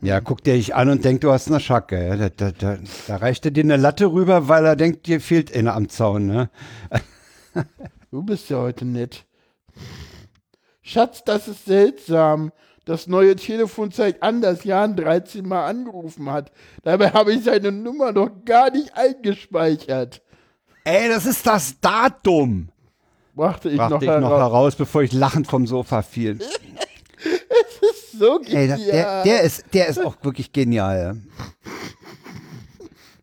[0.02, 2.16] Ja, guckt er dich an und denkt, du hast eine Schacke.
[2.16, 5.54] Da, da, da, da reicht er dir eine Latte rüber, weil er denkt, dir fehlt
[5.54, 6.26] eine am Zaun.
[6.26, 6.50] Ne?
[8.10, 9.24] Du bist ja heute nett.
[10.82, 12.52] Schatz, das ist seltsam.
[12.86, 16.52] Das neue Telefon zeigt an, dass Jan 13 Mal angerufen hat.
[16.84, 20.22] Dabei habe ich seine Nummer noch gar nicht eingespeichert.
[20.84, 22.68] Ey, das ist das Datum.
[23.34, 24.22] Brachte ich Brachte noch ich heraus.
[24.22, 26.38] noch heraus, bevor ich lachend vom Sofa fiel.
[28.18, 29.22] So Ey, das, der, genial.
[29.24, 31.20] der, ist, der ist auch wirklich genial.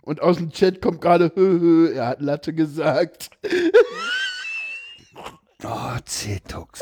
[0.04, 3.32] Und aus dem Chat kommt gerade, hö, hö, er hat Latte gesagt.
[5.66, 6.82] Oh, Cetux.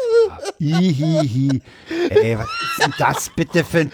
[0.57, 1.61] Hihihi.
[2.09, 3.91] Ey, was ist denn das bitte für ein...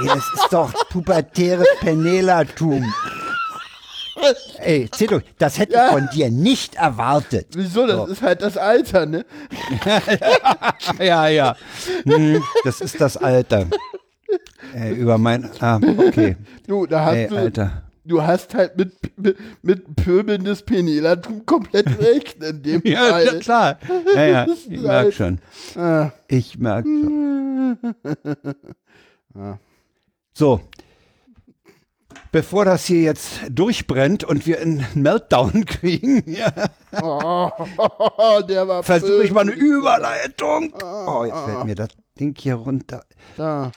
[0.00, 2.92] Ey, das ist doch pubertäres Penelatum.
[4.58, 5.86] Ey, Cetux, das hätte Ja.
[5.86, 7.48] ich von dir nicht erwartet.
[7.54, 7.86] Wieso?
[7.86, 8.06] Das So.
[8.06, 9.26] ist halt das Alter, ne?
[10.98, 11.56] Ja, ja.
[12.04, 13.66] Hm, das ist das Alter.
[14.74, 15.50] Ey, über mein...
[15.60, 16.36] Ah, okay.
[16.66, 17.82] Du, da hast Ey, du, Alter.
[18.04, 23.24] Du hast halt mit, mit, mit pöbelndes Penelatum komplett recht in dem Ja, Fall.
[23.26, 23.78] ja, klar.
[24.14, 25.38] Ja, ja, ich merk halt- schon.
[25.76, 26.10] Ah.
[26.28, 27.78] Ich merk schon.
[30.36, 30.60] So.
[32.32, 36.52] Bevor das hier jetzt durchbrennt und wir einen Meltdown kriegen, ja,
[37.00, 37.50] Oh,
[38.82, 39.52] versuche ich mal eine.
[39.52, 40.72] Überleitung.
[40.82, 41.88] Oh, jetzt fällt mir das
[42.18, 43.04] Ding hier runter.
[43.36, 43.70] Da.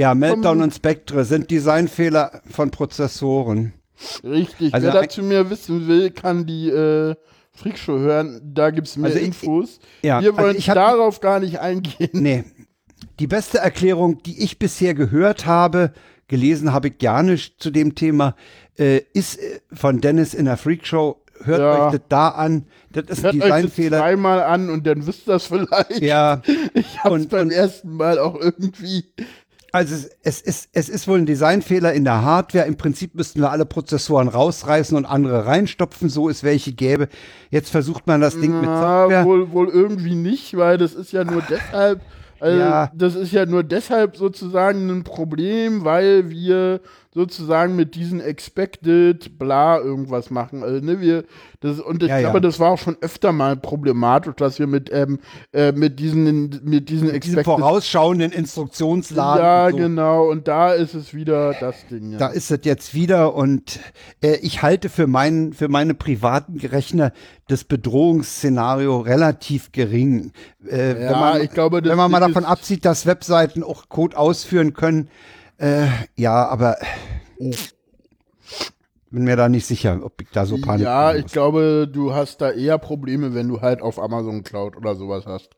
[0.00, 3.74] Ja, Meltdown und Spectre sind Designfehler von Prozessoren.
[4.24, 4.72] Richtig.
[4.72, 7.14] Also Wer dazu mehr wissen will, kann die äh,
[7.52, 8.40] Freakshow hören.
[8.42, 9.78] Da gibt es mehr Also ich- Infos.
[10.02, 12.08] ja, Wir also wollen ich hab- darauf gar nicht eingehen.
[12.12, 12.44] Nee.
[13.18, 15.92] Die beste Erklärung, die ich bisher gehört habe,
[16.28, 18.34] gelesen habe ich gar nicht zu dem Thema,
[18.78, 21.16] äh, ist äh, von Dennis in der Freakshow.
[21.42, 21.86] Hört Ja.
[21.86, 22.66] euch das da an.
[22.92, 23.98] Das ist ein Hört euch das Designfehler.
[23.98, 26.00] zweimal an und dann wisst ihr das vielleicht.
[26.00, 26.40] Ja,
[26.74, 29.04] Ich hab's Und- beim ersten Mal auch irgendwie.
[29.72, 32.66] Also es, es, ist, es ist wohl ein Designfehler in der Hardware.
[32.66, 37.08] Im Prinzip müssten wir alle Prozessoren rausreißen und andere reinstopfen, so es welche gäbe.
[37.50, 39.24] Jetzt versucht man das Ding mit Na, Software.
[39.24, 42.00] wohl, wohl irgendwie nicht, weil das ist ja nur deshalb,
[42.40, 42.90] also Ja.
[42.94, 46.80] das ist ja nur deshalb sozusagen ein Problem, weil wir
[47.12, 50.62] sozusagen mit diesen Expected bla irgendwas machen.
[50.62, 51.24] Also, ne, wir,
[51.60, 52.40] das, und ich Ja, glaube, ja.
[52.40, 55.18] das war auch schon öfter mal problematisch, dass wir mit, ähm,
[55.52, 56.24] äh, mit diesen,
[56.64, 59.44] mit diesen Diesen Expected vorausschauenden Instruktionsladen.
[59.44, 59.76] Ja, und so.
[59.76, 62.12] genau, und da ist es wieder das Ding.
[62.12, 62.18] Ja.
[62.18, 63.78] Da ist es jetzt wieder und
[64.22, 67.12] äh, ich halte für, meinen, für meine privaten Rechner
[67.48, 70.32] das Bedrohungsszenario relativ gering.
[70.66, 74.16] Äh, wenn Ja, man, ich glaube, wenn man mal davon absieht, dass Webseiten auch Code
[74.16, 75.08] ausführen können,
[75.58, 76.78] äh, ja, aber
[79.10, 82.40] bin mir da nicht sicher, ob ich da so Panik Ja, ich glaube, du hast
[82.40, 85.50] da eher Probleme, wenn du halt auf Amazon Cloud oder sowas hast.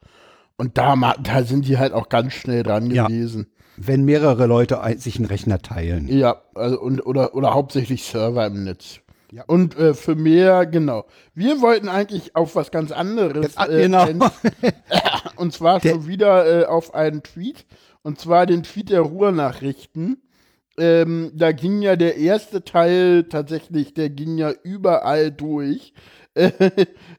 [0.57, 3.07] Und da, da sind die halt auch ganz schnell dran Ja.
[3.07, 3.47] gewesen.
[3.77, 6.07] Wenn mehrere Leute sich einen Rechner teilen.
[6.09, 9.01] Ja, also und, oder, oder hauptsächlich Server im Netz.
[9.33, 9.45] Ja.
[9.47, 11.07] Und äh, für mehr, genau.
[11.35, 13.57] Wir wollten eigentlich auf was ganz anderes.
[13.57, 14.07] Ah, Äh, genau.
[15.37, 17.65] und zwar Der- schon wieder äh, auf einen Tweet.
[18.03, 20.22] Und zwar den Tweet der Ruhrnachrichten.
[20.79, 25.93] Ähm, da ging ja der erste Teil tatsächlich, der ging ja überall durch.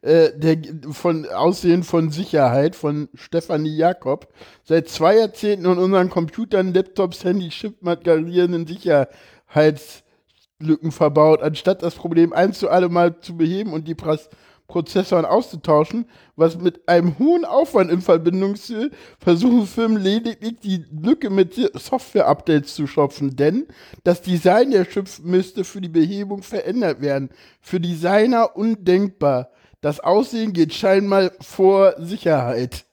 [0.01, 0.57] Äh, der
[0.91, 4.27] von Aussehen von Sicherheit von Stefanie Jakob.
[4.65, 12.51] Seit zwei Jahrzehnten in unseren Computern, Laptops, Handys, chipmateriellen Sicherheitslücken verbaut, anstatt das Problem ein
[12.51, 14.29] zu alle Mal zu beheben und die Pras
[14.67, 21.29] Prozessoren auszutauschen, was mit einem hohen Aufwand in Verbindung steht, versuchen Firmen lediglich die Lücke
[21.29, 23.67] mit Software-Updates zu stopfen, denn
[24.03, 27.29] das Design der Chips müsste für die Behebung verändert werden.
[27.61, 29.51] Für Designer undenkbar.
[29.81, 32.85] Das Aussehen geht scheinbar vor Sicherheit.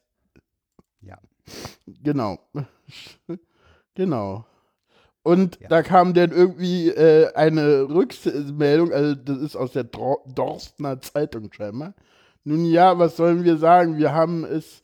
[1.01, 1.19] Ja.
[1.87, 2.41] Genau.
[3.95, 4.45] genau.
[5.23, 5.69] Und Ja.
[5.69, 11.53] da kam dann irgendwie äh, eine Rückmeldung, also das ist aus der Dor Dorstner Zeitung
[11.53, 11.95] scheinbar.
[12.45, 13.99] Nun ja, was sollen wir sagen?
[13.99, 14.83] Wir haben es,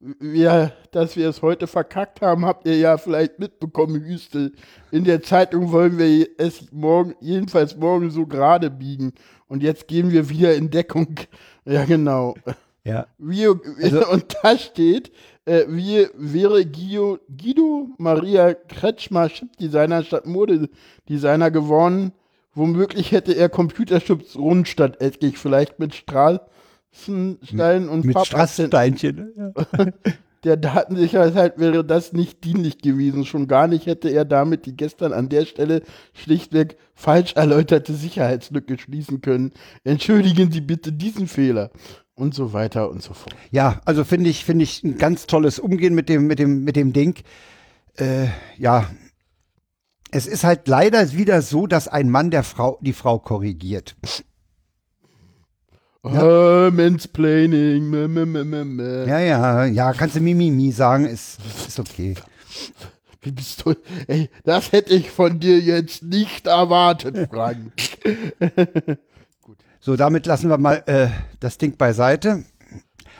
[0.00, 4.52] wir, dass wir es heute verkackt haben, habt ihr ja vielleicht mitbekommen, Hüstel.
[4.90, 9.14] In der Zeitung wollen wir es morgen, jedenfalls morgen so gerade biegen.
[9.48, 11.14] Und jetzt gehen wir wieder in Deckung.
[11.64, 12.34] Ja, genau.
[12.88, 13.06] Ja.
[13.18, 15.12] Wir, Also- und da steht,
[15.44, 22.12] äh, wie wäre Guido, Guido Maria Kretschmer Chipdesigner statt Modedesigner geworden.
[22.54, 28.18] Womöglich hätte er Computerchips rund statt eckig, vielleicht mit Straßensteinen und Mit.
[28.26, 29.32] Strasssteinchen.
[29.36, 29.54] ne?
[30.44, 33.26] Der Datensicherheit wäre das nicht dienlich gewesen.
[33.26, 35.82] Schon gar nicht hätte er damit die gestern an der Stelle
[36.14, 39.52] schlichtweg falsch erläuterte Sicherheitslücke schließen können.
[39.82, 41.70] Entschuldigen Sie bitte diesen Fehler.
[42.18, 43.36] Und so weiter und so fort.
[43.52, 46.74] Ja, also finde ich, finde ich ein ganz tolles Umgehen mit dem, mit dem, mit
[46.74, 47.14] dem Ding.
[47.96, 48.26] Äh,
[48.56, 48.90] ja.
[50.10, 53.94] Es ist halt leider wieder so, dass ein Mann der Frau, die Frau korrigiert.
[56.04, 56.70] Ja.
[56.72, 57.88] Mansplaining.
[57.88, 59.04] Mä, mä, mä, mä, mä.
[59.06, 62.14] Ja, ja, ja, kannst du Mimimi sagen, ist, ist okay.
[63.20, 63.74] Wie bist du?
[64.08, 67.72] Ey, das hätte ich von dir jetzt nicht erwartet, Frank.
[69.80, 71.08] So, damit lassen wir mal äh,
[71.40, 72.44] das Ding beiseite.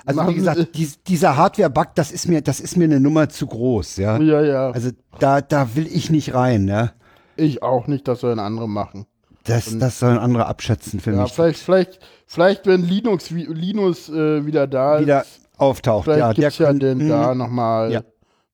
[0.05, 3.29] Also Machen wie gesagt, dies, dieser Hardware-Bug, das ist mir, das ist mir eine Nummer
[3.29, 4.17] zu groß, ja.
[4.19, 4.71] ja, ja.
[4.71, 6.93] Also da, da will ich nicht rein, ja.
[7.37, 9.07] Ich auch nicht, das sollen andere machen.
[9.45, 11.33] Das, das sollen andere abschätzen für Ja, mich.
[11.33, 16.05] vielleicht, vielleicht, vielleicht, wenn Linux, Linus äh, wieder da Wieder ist, auftaucht.
[16.05, 17.09] vielleicht Ja, gibt's der ja kann- denn Mhm.
[17.09, 18.03] da nochmal Ja.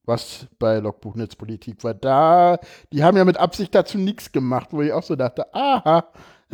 [0.06, 2.58] was bei Logbuch Netzpolitik, weil da,
[2.92, 6.04] die haben ja mit Absicht dazu nichts gemacht, wo ich auch so dachte, aha,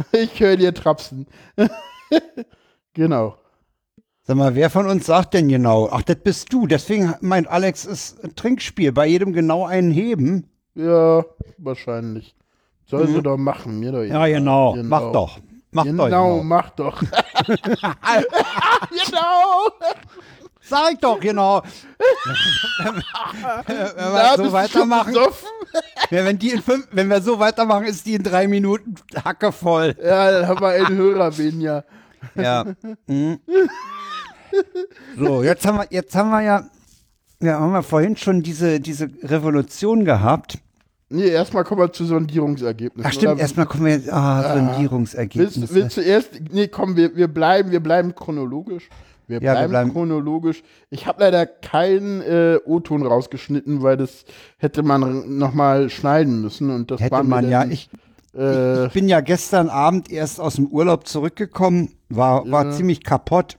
[0.12, 1.26] ich höre dir trapsen.
[2.94, 3.36] genau.
[4.22, 5.88] Sag mal, wer von uns sagt denn genau?
[5.90, 6.66] Ach, das bist du.
[6.66, 8.92] Deswegen meint Alex, es ist ein Trinkspiel.
[8.92, 10.48] Bei jedem genau einen heben.
[10.74, 11.24] Ja,
[11.58, 12.36] wahrscheinlich.
[12.86, 13.14] Soll Mhm.
[13.14, 14.76] sie doch machen, mir doch Ja, genau.
[14.82, 15.38] Mach doch.
[15.72, 16.10] Mach genau, doch.
[16.10, 16.42] Genau.
[16.42, 17.00] mach doch.
[18.90, 19.70] genau.
[20.70, 21.62] Sag doch, genau.
[22.78, 22.94] wenn
[23.96, 25.26] wir so weitermachen, ja,
[26.24, 29.96] wenn, die in fünf, wenn wir so weitermachen, ist die in drei Minuten hacke voll.
[30.00, 31.84] Ja, dann haben wir einen Hörer weniger.
[32.36, 32.66] Ja.
[33.08, 33.40] Mhm.
[35.18, 36.64] So, jetzt haben wir, jetzt haben wir ja,
[37.40, 40.58] ja, haben wir vorhin schon diese, diese Revolution gehabt.
[41.08, 43.08] Nee, erstmal kommen wir zu Sondierungsergebnissen.
[43.08, 45.74] Ach stimmt, erstmal kommen wir ah, Willst, Sondierungsergebnisse.
[45.74, 48.88] willst du erst, nee, komm, wir, wir bleiben, wir bleiben chronologisch.
[49.30, 50.62] Wir Ja, wir bleiben, chronologisch.
[50.90, 54.24] Ich habe leider keinen äh, O-Ton rausgeschnitten, weil das
[54.58, 57.88] hätte man nochmal schneiden müssen und das war Hätte mir man ja, dann, ich,
[58.36, 62.70] äh, ich bin ja gestern Abend erst aus dem Urlaub zurückgekommen, war, war Ja.
[62.72, 63.56] ziemlich kaputt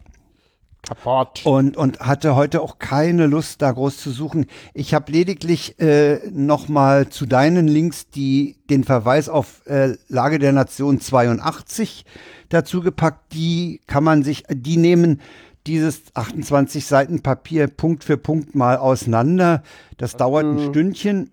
[0.84, 1.42] kaputt.
[1.46, 4.46] und, und hatte heute auch keine Lust, da groß zu suchen.
[4.74, 10.54] Ich habe lediglich äh, nochmal zu deinen Links die, den Verweis auf äh, Lage der
[10.54, 12.06] Nation 82
[12.50, 13.34] dazu gepackt.
[13.34, 15.22] Die kann man sich, die nehmen
[15.68, 19.64] dieses 28 Seiten Papier Punkt für Punkt mal auseinander.
[19.98, 21.32] Das dauert ein Stündchen.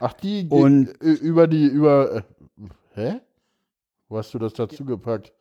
[0.00, 2.22] Ach, die und- und, über die, über, äh,
[2.94, 3.20] hä?
[4.08, 5.32] Wo hast du das dazu gepackt?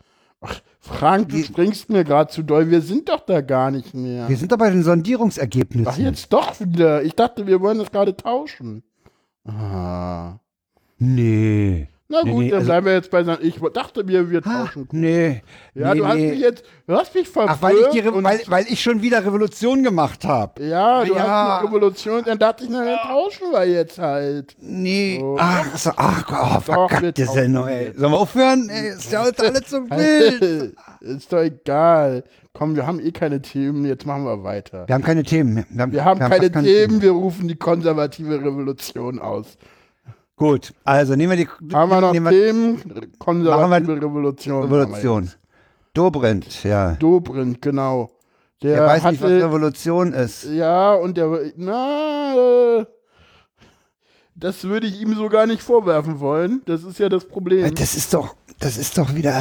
[0.41, 2.69] Ach, Frank, du springst mir gerade zu doll.
[2.69, 4.30] Wir sind doch da gar nicht mehr.
[4.30, 5.88] Wir sind doch bei den Sondierungsergebnissen.
[5.91, 7.01] Ach, jetzt doch wieder.
[7.03, 8.84] Ich dachte, wir wollen das gerade tauschen.
[9.45, 10.38] Ah.
[10.99, 11.88] Nee.
[12.10, 13.38] Na Nee, gut, nee, dann also- bleiben wir jetzt bei sein.
[13.41, 14.88] Ich dachte mir, wir tauschen.
[14.91, 15.41] nee.
[15.74, 16.30] ja, nee, du hast nee.
[16.32, 17.52] mich jetzt, du hast mich verwirrt.
[17.58, 20.63] Ach, weil ich, die, weil, weil ich schon wieder Revolution gemacht habe.
[20.63, 21.20] ja, du Ja.
[21.20, 24.56] hast eine Revolution, dann dachte ich, na, dann tauschen wir jetzt halt.
[24.62, 25.20] Nee.
[25.22, 25.36] Oh.
[25.38, 27.88] Ach, so, ach, oh, wir verkackte Sendung, ey.
[27.88, 28.00] jetzt.
[28.00, 28.70] Sollen wir aufhören?
[28.70, 30.76] Ey, ist ja uns alle zu wild.
[31.02, 32.24] Ist doch egal.
[32.54, 34.88] Komm, wir haben eh keine Themen, jetzt machen wir weiter.
[34.88, 35.91] Wir haben keine Themen mehr.
[35.91, 39.58] Wir haben keine fast Themen, wir rufen die konservative Revolution aus.
[40.38, 43.10] Gut, also nehmen wir die Haben wir noch nehmen wir Themen?
[43.17, 44.69] Konservative Revolution.
[44.69, 45.32] wir Revolution.
[45.95, 46.91] Dobrindt, ja.
[46.93, 48.12] Dobrindt, genau.
[48.62, 50.45] Der, Der weiß nicht, was hatte, Revolution ist.
[50.45, 52.86] ja, und der, na,
[54.36, 56.62] das würde ich ihm so gar nicht vorwerfen wollen.
[56.65, 57.73] Das ist ja das Problem.
[57.73, 59.34] Das ist doch, das ist doch wieder.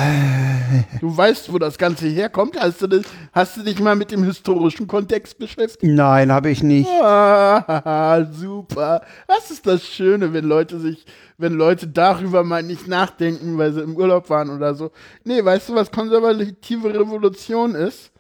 [1.01, 2.61] Du weißt, wo das Ganze herkommt?
[2.61, 3.03] Hast du, das,
[3.33, 5.83] hast du dich mal mit dem historischen Kontext beschäftigt?
[5.95, 6.89] Nein, habe ich nicht.
[6.89, 9.03] Ah, super.
[9.27, 11.07] Das ist das Schöne, wenn Leute sich,
[11.39, 14.91] wenn Leute darüber mal nicht nachdenken, weil sie im Urlaub waren oder so.
[15.25, 18.11] Nee, weißt du, was konservative Revolution ist?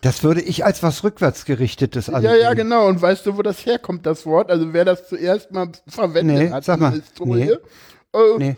[0.00, 2.30] Das würde ich als was rückwärtsgerichtetes ansehen.
[2.32, 2.88] Ja, ja, genau.
[2.88, 4.50] Und weißt du, wo das herkommt, das Wort?
[4.50, 6.86] Also wer das zuerst mal verwendet Nee, hat sag mal.
[6.88, 7.44] in der Historie?
[8.14, 8.18] Nee.
[8.18, 8.56] Äh, Nee.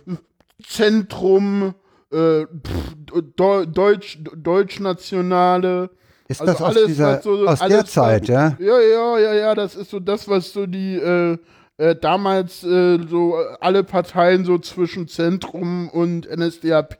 [0.66, 1.74] Zentrum,
[2.12, 2.94] äh, pff,
[3.36, 5.90] Deu- Deutsch, Deutschnationale.
[6.28, 8.56] Ist Also das aus, alles, dieser, so- aus der Zeit, ja?
[8.58, 11.36] Ja, ja, ja, ja, das ist so das, was so die äh,
[11.76, 16.96] äh, damals äh, so äh, alle Parteien so zwischen Zentrum und NSDAP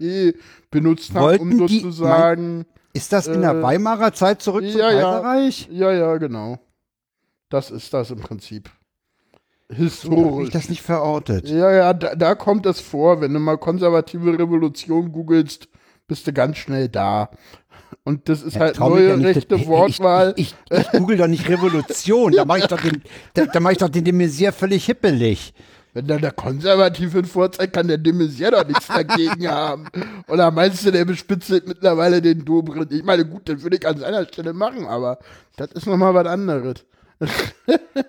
[0.71, 2.67] benutzt haben, um sozusagen.
[2.93, 5.01] Ist das in der Äh, Weimarer Zeit zurück zum ja, ja.
[5.01, 5.69] Kaiserreich?
[5.73, 6.59] Ja, ja, genau.
[7.49, 8.71] Das ist das im Prinzip.
[9.73, 10.47] Historisch.
[10.49, 11.49] ich das nicht verortet.
[11.49, 13.21] Ja, ja, da, da kommt es vor.
[13.21, 15.69] Wenn du mal konservative Revolution googelst,
[16.07, 17.31] bist du ganz schnell da.
[18.05, 20.35] Und das ist Ja, halt neue ja nicht, rechte ich- Wortwahl.
[20.37, 22.33] Ich, ich, ich, google doch nicht Revolution.
[22.33, 25.55] Da mache ich doch den, da, da mach ich doch den de Maizière völlig hippelig.
[25.95, 29.87] Wenn dann der Konservative einen Vorzeig kann der de Maizière doch nichts dagegen haben.
[30.29, 32.93] Oder meinst du, der bespitzelt mittlerweile den Dobrindt?
[32.93, 35.19] Ich meine, gut, das würde ich an seiner Stelle machen, aber
[35.57, 36.85] das ist nochmal was anderes.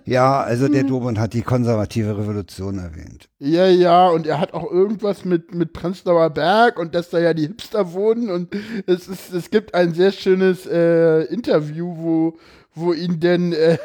[0.04, 3.28] Ja, also der Dobrindt hat die konservative Revolution erwähnt.
[3.38, 7.34] Ja, ja, und er hat auch irgendwas mit, mit Prenzlauer Berg und dass da ja
[7.34, 8.54] die Hipster wohnen und
[8.86, 12.38] es, ist, es gibt ein sehr schönes äh, Interview, wo,
[12.74, 13.78] wo ihn denn äh,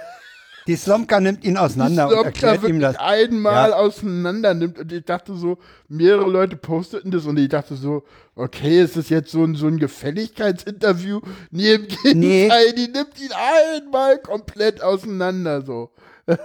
[0.68, 2.96] Die Slomka nimmt ihn auseinander und Slomka erklärt ihm das.
[2.98, 3.76] einmal Ja.
[3.78, 8.04] auseinander nimmt und ich dachte so, mehrere Leute posteten das und ich dachte so,
[8.36, 11.22] okay, ist das jetzt so ein, so ein Gefälligkeitsinterview?
[11.50, 12.74] Nee, im Gegenteil, Nee.
[12.76, 15.90] die nimmt ihn einmal komplett auseinander so.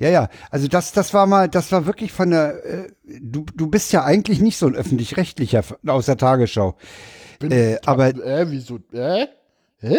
[0.00, 0.28] Ja, ja.
[0.52, 2.64] Also das, das war mal, das war wirklich von der.
[2.64, 2.88] Äh,
[3.20, 6.76] du, du bist ja eigentlich nicht so ein öffentlich-rechtlicher aus der Tagesschau.
[7.42, 8.78] Äh, aber Äh, wieso?
[8.92, 9.26] Äh?
[9.80, 9.98] Hä?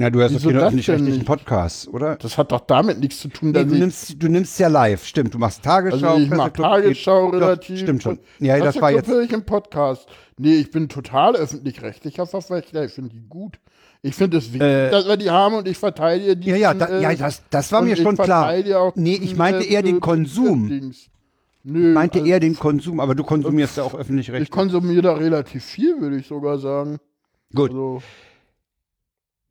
[0.00, 1.24] Na, du hast doch Wieso keine das öffentlich-rechtlichen?
[1.26, 2.16] Podcasts, oder?
[2.16, 5.04] Das hat doch damit nichts zu tun, Nee, du ich nimmst, du nimmst ja live,
[5.04, 5.34] stimmt.
[5.34, 6.06] Du machst Tagesschau.
[6.14, 7.78] Also ich mache Tagesschau doch, relativ.
[7.80, 8.18] Stimmt schon.
[8.38, 9.10] Ja, das war jetzt.
[9.10, 10.08] ich im Podcast.
[10.38, 12.84] Nee, ich bin total öffentlich-rechtlicher Verfechter.
[12.84, 13.60] Ich finde die gut.
[14.00, 16.48] Ich finde es wichtig, Äh, dass wir die haben und ich verteidige die.
[16.48, 18.54] Ja, ja, da, ja das, das war mir schon klar.
[18.94, 20.68] Nee, ich meinte eher den Konsum.
[21.62, 24.50] Nö, Ich meinte also eher den Konsum, aber du konsumierst ja auch ich öffentlich-rechtlich.
[24.50, 26.98] konsumiere da relativ viel, würde ich sogar sagen.
[27.54, 27.70] Gut.
[27.70, 28.02] Also,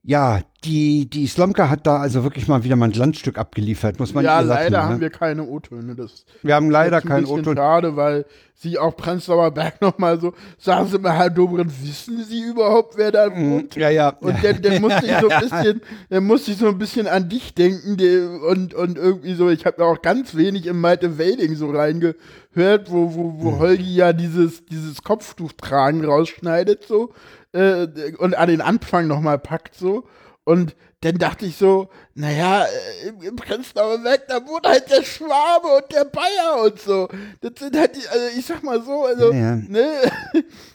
[0.01, 4.13] Ja, die, die Slomka hat da also wirklich mal wieder mal ein Glanzstück abgeliefert, muss
[4.13, 4.83] man ja, sagen, leider ne?
[4.83, 5.95] haben wir keine O-Töne.
[5.95, 7.55] Das wir haben leider Jetzt ein kein bisschen Auto.
[7.55, 12.41] Schade, weil sie auch Prenzlauer Berg nochmal so, sagen Sie mal, Herr Dobrindt, wissen Sie
[12.41, 13.75] überhaupt, wer da wohnt?
[13.75, 14.09] Ja, ja.
[14.19, 17.29] Und dann, dann musste ich so ein bisschen, dann musste ich so ein bisschen an
[17.29, 21.55] dich denken der, und, und irgendwie so, ich habe auch ganz wenig in Malte Welding
[21.55, 23.59] so reingehört, wo, wo, wo Hm.
[23.59, 27.13] Holgi ja dieses, dieses Kopftuch tragen rausschneidet so
[27.53, 30.05] äh, und an den Anfang nochmal packt so.
[30.43, 35.67] Und dann dachte ich so, naja, äh, im, Prenzlauer Berg, da wohnt halt der Schwabe
[35.77, 37.07] und der Bayer und so.
[37.41, 39.55] Das sind halt die, also ich sag mal so, also, Ja, ja.
[39.55, 40.01] ne,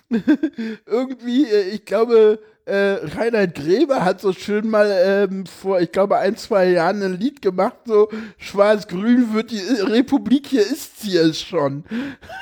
[0.87, 4.90] irgendwie, äh, ich glaube, äh, Reinhard Gräber hat so schön mal
[5.31, 10.46] ähm, vor, ich glaube, ein, zwei Jahren ein Lied gemacht, so Schwarz-Grün wird die Republik,
[10.46, 11.85] hier ist sie es schon.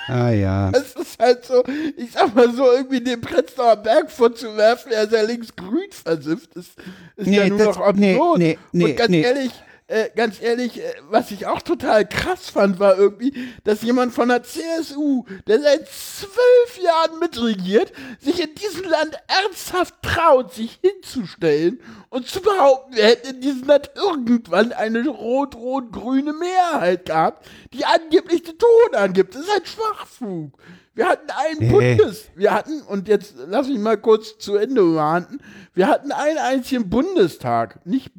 [0.08, 0.70] Ah, ja.
[0.74, 1.64] Es ist halt so,
[1.96, 6.72] ich sag mal so, irgendwie dem Prenzlauer Berg vorzuwerfen, er sei links-grün versifft, ist,
[7.16, 7.96] ist ja Nee, nur das- noch absurd.
[7.98, 9.22] nee, nee, nee, Und ganz nee.
[9.22, 9.50] ehrlich,
[9.88, 13.32] äh, ganz ehrlich, äh, was ich auch total krass fand, war irgendwie,
[13.64, 19.94] dass jemand von der CSU, der seit zwölf Jahren mitregiert, sich in diesem Land ernsthaft
[20.02, 27.06] traut, sich hinzustellen und zu behaupten, wir hätten in diesem Land irgendwann eine rot-rot-grüne Mehrheit
[27.06, 29.34] gehabt, die angeblich den Ton angibt.
[29.34, 30.58] Das ist ein Schwachfug.
[30.94, 31.94] Wir hatten einen Nee.
[31.96, 35.38] Bundes, wir hatten, und jetzt lass mich mal kurz zu Ende warten,
[35.74, 38.12] wir hatten einen einzigen Bundestag, nicht,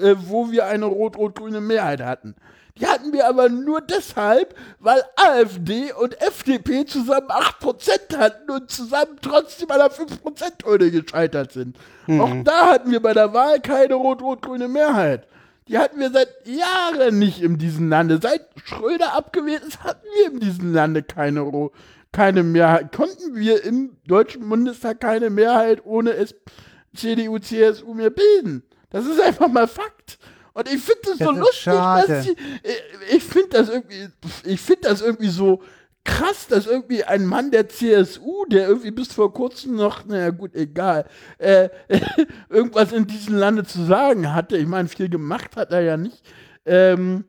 [0.00, 2.34] äh, wo wir eine rot-rot-grüne Mehrheit hatten.
[2.78, 9.18] Die hatten wir aber nur deshalb, weil AfD und FDP zusammen 8% hatten und zusammen
[9.20, 11.76] trotzdem an der 5%-Hürde gescheitert sind.
[12.08, 15.26] Auch da hatten wir bei der Wahl keine rot-rot-grüne Mehrheit.
[15.68, 18.18] Die hatten wir seit Jahren nicht in diesem Lande.
[18.20, 21.72] Seit Schröder abgewählt ist, hatten wir in diesem Lande keine, Ro
[22.10, 22.92] keine Mehrheit.
[22.94, 26.34] Konnten wir im Deutschen Bundestag keine Mehrheit ohne es
[26.94, 28.64] CDU, CSU mehr bilden.
[28.92, 30.18] Das ist einfach mal Fakt.
[30.54, 31.64] Und ich finde das so Das ist lustig,
[32.06, 34.08] dass sie, ich- ich finde das irgendwie,
[34.44, 35.62] ich finde das irgendwie so
[36.04, 40.54] krass, dass irgendwie ein Mann der CSU, der irgendwie bis vor kurzem noch, naja gut,
[40.54, 41.06] egal,
[41.38, 41.68] äh,
[42.50, 46.22] irgendwas in diesem Lande zu sagen hatte, ich meine, viel gemacht hat er ja nicht,
[46.66, 47.24] ähm,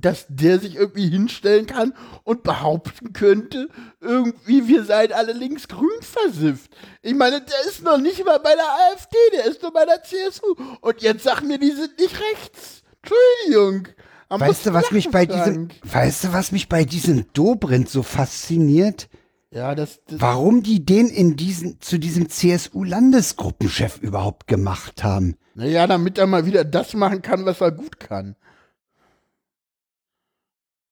[0.00, 3.68] dass der sich irgendwie hinstellen kann und behaupten könnte,
[4.00, 6.70] irgendwie wir seien alle linksgrün versifft.
[7.02, 10.02] Ich meine, der ist noch nicht mal bei der AfD, der ist nur bei der
[10.02, 10.54] CSU.
[10.80, 12.82] Und jetzt sagen mir, die sind nicht rechts.
[13.02, 13.88] Entschuldigung.
[14.28, 18.02] Man Weißt du, was mich bei diesem, weißt du, was mich bei diesem Dobrindt so
[18.02, 19.08] fasziniert?
[19.50, 25.36] Ja, das, das Warum die den in diesen, zu diesem CSU-Landesgruppenchef überhaupt gemacht haben?
[25.54, 28.36] naja, damit er mal wieder das machen kann, was er gut kann.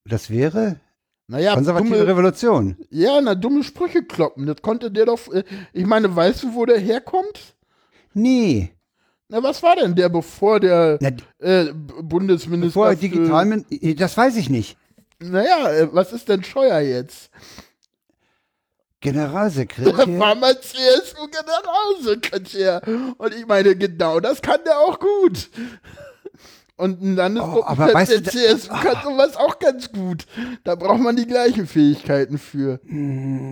[0.04, 0.76] Das wäre
[1.28, 2.76] Naja, konservative dumme, Revolution.
[2.90, 4.46] ja, na, dumme Sprüche kloppen.
[4.46, 5.32] Das konnte der doch.
[5.32, 7.54] äh, Ich meine, weißt du, wo der herkommt?
[8.12, 8.72] Nee.
[9.28, 12.72] Na, was war denn der, bevor der Na, äh, Bundesminister.
[12.72, 13.64] vorher für- digital,
[13.96, 14.76] das weiß ich nicht.
[15.20, 17.30] Naja, äh, was ist denn Scheuer jetzt?
[19.04, 19.96] Der Generalsekretär.
[20.18, 22.82] war mal CSU-Generalsekretär.
[23.18, 25.48] Und ich meine, genau das kann der auch gut.
[26.76, 30.26] Und ein Oh, aber Landesgruppenchef weißt du, kann sowas auch ganz gut.
[30.64, 32.80] Da braucht man die gleichen Fähigkeiten für.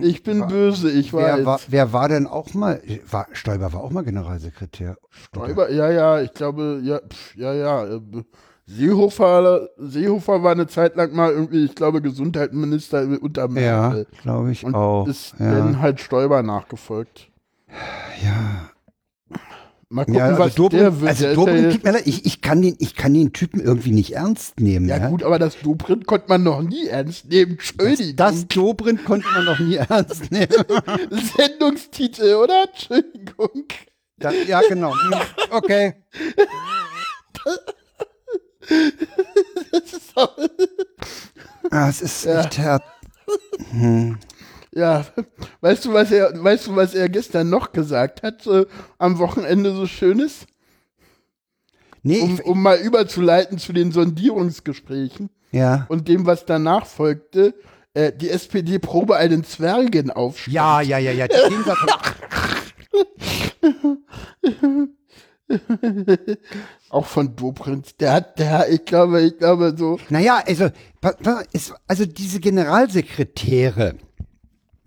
[0.01, 1.21] Ich bin böse, ich weiß.
[1.33, 4.97] Hm, Wer war, wer war denn auch mal, war, Stoiber war auch mal Generalsekretär.
[5.09, 7.85] Stoiber, ja, ja, ich glaube, ja, pf, ja, ja.
[7.85, 8.01] äh,
[8.65, 14.63] Seehofer, Seehofer war eine Zeit lang mal irgendwie, ich glaube, Gesundheitsminister unter Ja, glaube ich
[14.65, 15.07] Und auch.
[15.07, 15.51] ist ja.
[15.51, 17.29] dann halt Stoiber nachgefolgt.
[18.23, 18.70] ja.
[19.93, 21.09] Mal gucken, Ja, was Dobrindt, der wird.
[21.09, 21.47] also ja, tut
[21.83, 24.87] mir leid, ich, ich, kann den, ich kann den Typen irgendwie nicht ernst nehmen.
[24.87, 27.51] ja Ja, gut, aber das Dobrindt konnte man noch nie ernst nehmen.
[27.51, 28.15] Entschuldigung.
[28.15, 30.47] Das Dobrindt konnte man noch nie ernst nehmen.
[31.37, 32.67] Sendungstitel, oder?
[32.71, 33.65] Entschuldigung.
[34.17, 34.93] Das, ja, genau.
[34.93, 35.13] Hm,
[35.51, 35.93] Okay.
[39.71, 40.13] Das ist
[41.71, 42.41] Ah, es ist Ja.
[42.41, 42.83] echt hart.
[44.73, 45.05] Ja,
[45.61, 48.65] weißt du, was er, weißt du, was er gestern noch gesagt hat, so
[48.97, 50.45] am Wochenende so Schönes?
[52.03, 55.85] Nee, Um, ich, um mal überzuleiten zu den Sondierungsgesprächen ja.
[55.89, 57.53] und dem, was danach folgte.
[57.93, 60.53] Äh, die SPD probe einen Zwergenaufstand.
[60.53, 61.27] Ja, ja, ja, ja.
[61.29, 61.77] Satz,
[66.89, 67.99] Auch von Dobrindt.
[67.99, 69.99] Der hat, der, ich glaube, ich glaube so.
[70.09, 70.69] naja, also,
[71.87, 73.95] also diese Generalsekretäre,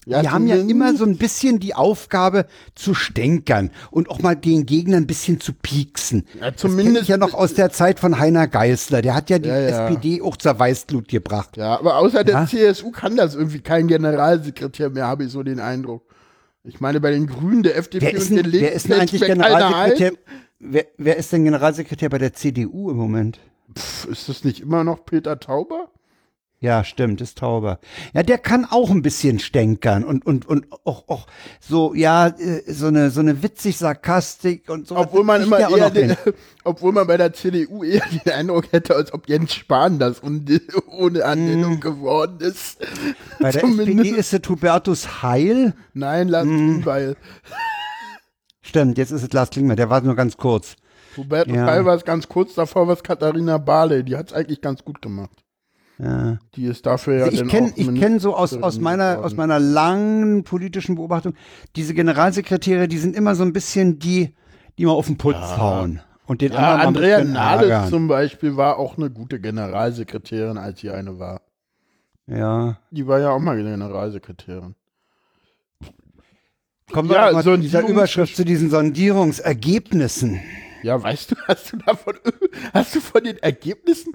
[0.06, 4.34] Ja, die haben ja immer so ein bisschen die Aufgabe zu stänkern und auch mal
[4.36, 6.26] den Gegner ein bisschen zu pieksen.
[6.40, 7.02] Ja, Das zumindest.
[7.02, 9.00] ich ja noch aus der Zeit von Heiner Geißler.
[9.02, 9.86] Der hat ja die Ja, ja.
[9.88, 11.56] SPD auch zur Weißglut gebracht.
[11.56, 12.46] Ja, aber außer der.
[12.46, 16.02] CSU kann das irgendwie kein Generalsekretär mehr, habe ich so den Eindruck.
[16.64, 18.88] Ich meine, bei den Grünen, der FDP Wer ist und denn, den Linken wer ist
[18.88, 20.08] denn eigentlich Generalsekretär?
[20.10, 20.16] ein.
[20.60, 23.38] Wer, wer ist denn Generalsekretär bei der CDU im Moment?
[23.76, 25.88] Pff, ist das nicht immer noch Peter Tauber?
[26.64, 27.78] Ja, stimmt, ist Tauber.
[28.14, 31.26] Ja, der kann auch ein bisschen stänkern und, und, und auch, auch
[31.60, 34.96] so, ja, äh, so eine, so eine witzig Sarkastik und so.
[34.96, 36.16] Obwohl man immer eher den,
[36.64, 41.22] obwohl man bei der CDU eher den Eindruck hätte, als ob Jens Spahn das ohne.
[41.26, 42.78] Anlehnung geworden ist.
[43.40, 45.74] Bei der zumindest- SPD ist es Hubertus Heil.
[45.92, 46.56] Nein, Lars Mhm.
[46.56, 47.16] Klingbeil.
[48.62, 50.76] Stimmt, jetzt ist es Lars Klingbeil, der war nur ganz kurz.
[51.18, 51.66] Hubertus Ja.
[51.66, 54.02] Heil war es ganz kurz davor, was Katharina Barley.
[54.02, 55.43] Die hat es eigentlich ganz gut gemacht.
[55.98, 56.38] Ja.
[56.56, 60.42] Die ist dafür ja Also ich kenne kenn so aus, aus, meiner, aus meiner langen
[60.42, 61.34] politischen Beobachtung,
[61.76, 64.34] diese Generalsekretäre, die sind immer so ein bisschen die,
[64.76, 66.00] die mal auf den Putz hauen.
[66.26, 71.18] Und den Ja, Andrea Nahles zum Beispiel war auch eine gute Generalsekretärin, als sie eine
[71.18, 71.42] war.
[72.26, 72.78] Ja.
[72.90, 74.74] Die war ja auch mal Generalsekretärin.
[76.92, 80.40] Kommen wir Ja, mal zu dieser Überschrift zu diesen Sondierungsergebnissen.
[80.84, 82.14] Ja, weißt du, hast du davon,
[82.74, 84.12] hast du von den Ergebnissen,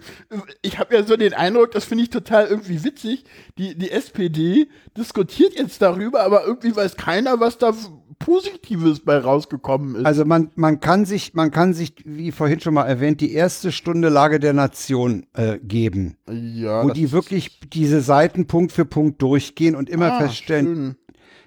[0.62, 3.24] ich habe ja so den Eindruck, das finde ich total irgendwie witzig,
[3.58, 7.74] die, die SPD diskutiert jetzt darüber, aber irgendwie weiß keiner, was da
[8.20, 10.06] Positives bei rausgekommen ist.
[10.06, 13.72] Also man, man kann sich, man kann sich, wie vorhin schon mal erwähnt, die erste
[13.72, 19.22] Stunde Lage der Nation äh, geben, ja, wo die wirklich diese Seiten Punkt für Punkt
[19.22, 20.96] durchgehen und immer Ah, feststellen, schön.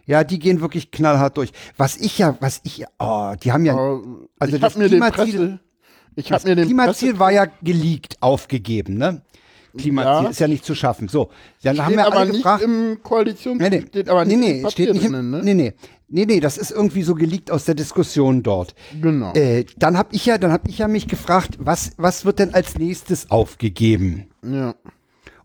[0.07, 1.53] Ja, die gehen wirklich knallhart durch.
[1.77, 3.75] Was ich ja, was ich ja, oh, die haben ja,
[4.39, 5.61] Also ich das habe mir den Klimaziel- Presse,
[6.17, 9.23] ich das habe mir den Klimaziel Presse- war ja geleakt, aufgegeben, ne?
[9.79, 10.29] Klimaziel Ja.
[10.31, 11.09] ist ja nicht zu schaffen.
[11.09, 11.31] So,
[11.63, 13.81] dann haben steht wir aber alle nicht gefragt, im Koalitions, Nee, nee.
[13.89, 15.41] steht aber nee, nicht nee, im steht nicht im, ne?
[15.43, 15.73] nee, nee.
[16.15, 18.75] Nee, nee, das ist irgendwie so geleakt aus der Diskussion dort.
[19.01, 19.33] Genau.
[19.33, 22.53] Äh, dann habe ich ja, dann habe ich ja mich gefragt, was, was wird denn
[22.53, 24.27] als nächstes aufgegeben?
[24.43, 24.75] ja.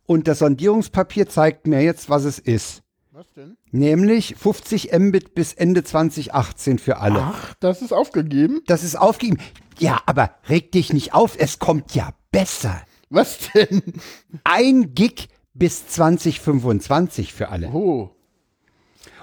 [0.05, 2.81] Und das Sondierungspapier zeigt mir jetzt, was es ist.
[3.17, 3.57] Was denn?
[3.71, 7.23] Nämlich 50 Mbit bis Ende 2018 für alle.
[7.23, 8.61] Ach, das ist aufgegeben.
[8.67, 9.41] Das ist aufgegeben.
[9.79, 12.79] Ja, aber reg dich nicht auf, es kommt ja besser.
[13.09, 13.81] Was denn?
[14.43, 17.69] Ein Gig bis 2025 für alle.
[17.69, 18.11] Oh.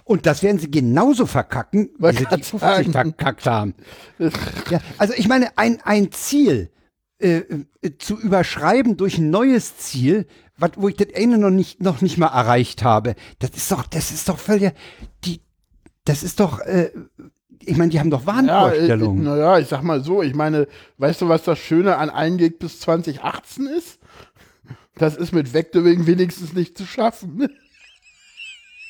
[0.03, 2.93] Und das werden sie genauso verkacken, Wollte sie die grad 50 sagen.
[2.93, 3.75] verkackt haben.
[4.71, 6.73] Ja, also ich meine, ein, ein Ziel
[7.19, 7.45] äh,
[7.81, 10.27] äh, zu überschreiben durch ein neues Ziel,
[10.57, 13.15] wat, wo ich das eine noch nicht, noch nicht mal erreicht habe.
[13.39, 14.73] Das ist doch, das ist doch völlig,
[15.25, 15.41] die,
[16.05, 16.91] das ist doch, äh,
[17.61, 19.25] ich meine, die haben doch Wahnvorstellungen.
[19.25, 22.11] Ja, äh, naja, ich sag mal so, ich meine, weißt du, was das Schöne an
[22.11, 23.99] 1 Gig bis 2018 ist?
[24.97, 27.49] Das ist mit Vectoring wenigstens nicht zu schaffen.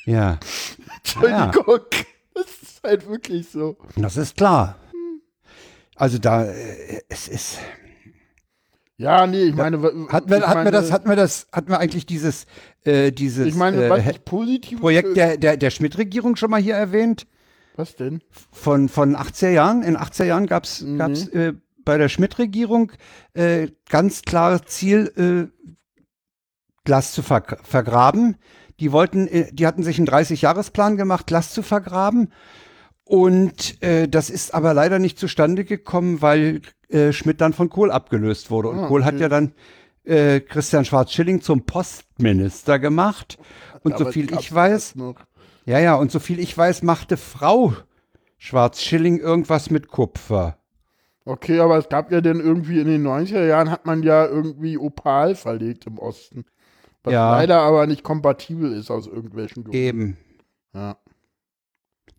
[0.07, 0.39] Ja.
[0.97, 1.65] Entschuldigung.
[1.67, 1.99] Ja.
[2.35, 3.75] Das ist halt wirklich so.
[3.95, 4.77] Das ist klar.
[5.95, 7.57] Also da, äh, es ist.
[8.97, 9.77] Ja, nee, ich meine,
[10.09, 12.45] hatten wir, hatten wir das, hatten wir das, hatten wir eigentlich dieses,
[12.85, 17.27] äh, dieses ich meine, äh, ich Projekt der, der, der Schmidt-Regierung schon mal hier erwähnt?
[17.75, 18.21] Was denn?
[18.51, 19.83] Von, von 80er Jahren.
[19.83, 20.97] In 80er Jahren gab es mhm.
[20.97, 22.93] Gab's, äh, bei der Schmidt-Regierung
[23.33, 25.75] äh, ganz klares Ziel, äh,
[26.85, 28.37] Glas zu ver vergraben.
[28.79, 32.31] Die wollten, äh, die hatten sich einen 30-Jahres-Plan gemacht, Glas zu vergraben.
[33.05, 37.91] Und äh, das ist aber leider nicht zustande gekommen, weil äh, Schmidt dann von Kohl
[37.91, 38.69] abgelöst wurde.
[38.69, 39.53] Und ah, Kohl hat ja dann
[40.03, 43.37] äh, Christian Schwarz-Schilling zum Postminister gemacht.
[43.83, 44.95] Und aber so viel ich weiß,
[45.65, 47.73] ja, ja, und so viel ich weiß, machte Frau
[48.37, 50.57] Schwarz-Schilling irgendwas mit Kupfer.
[51.25, 54.77] Okay, aber es gab ja dann irgendwie in den 90er Jahren hat man ja irgendwie
[54.77, 56.45] Opal verlegt im Osten.
[57.03, 57.31] Was ja.
[57.31, 59.77] leider aber nicht kompatibel ist aus irgendwelchen Gründen.
[59.77, 60.17] Eben.
[60.73, 60.97] Ja.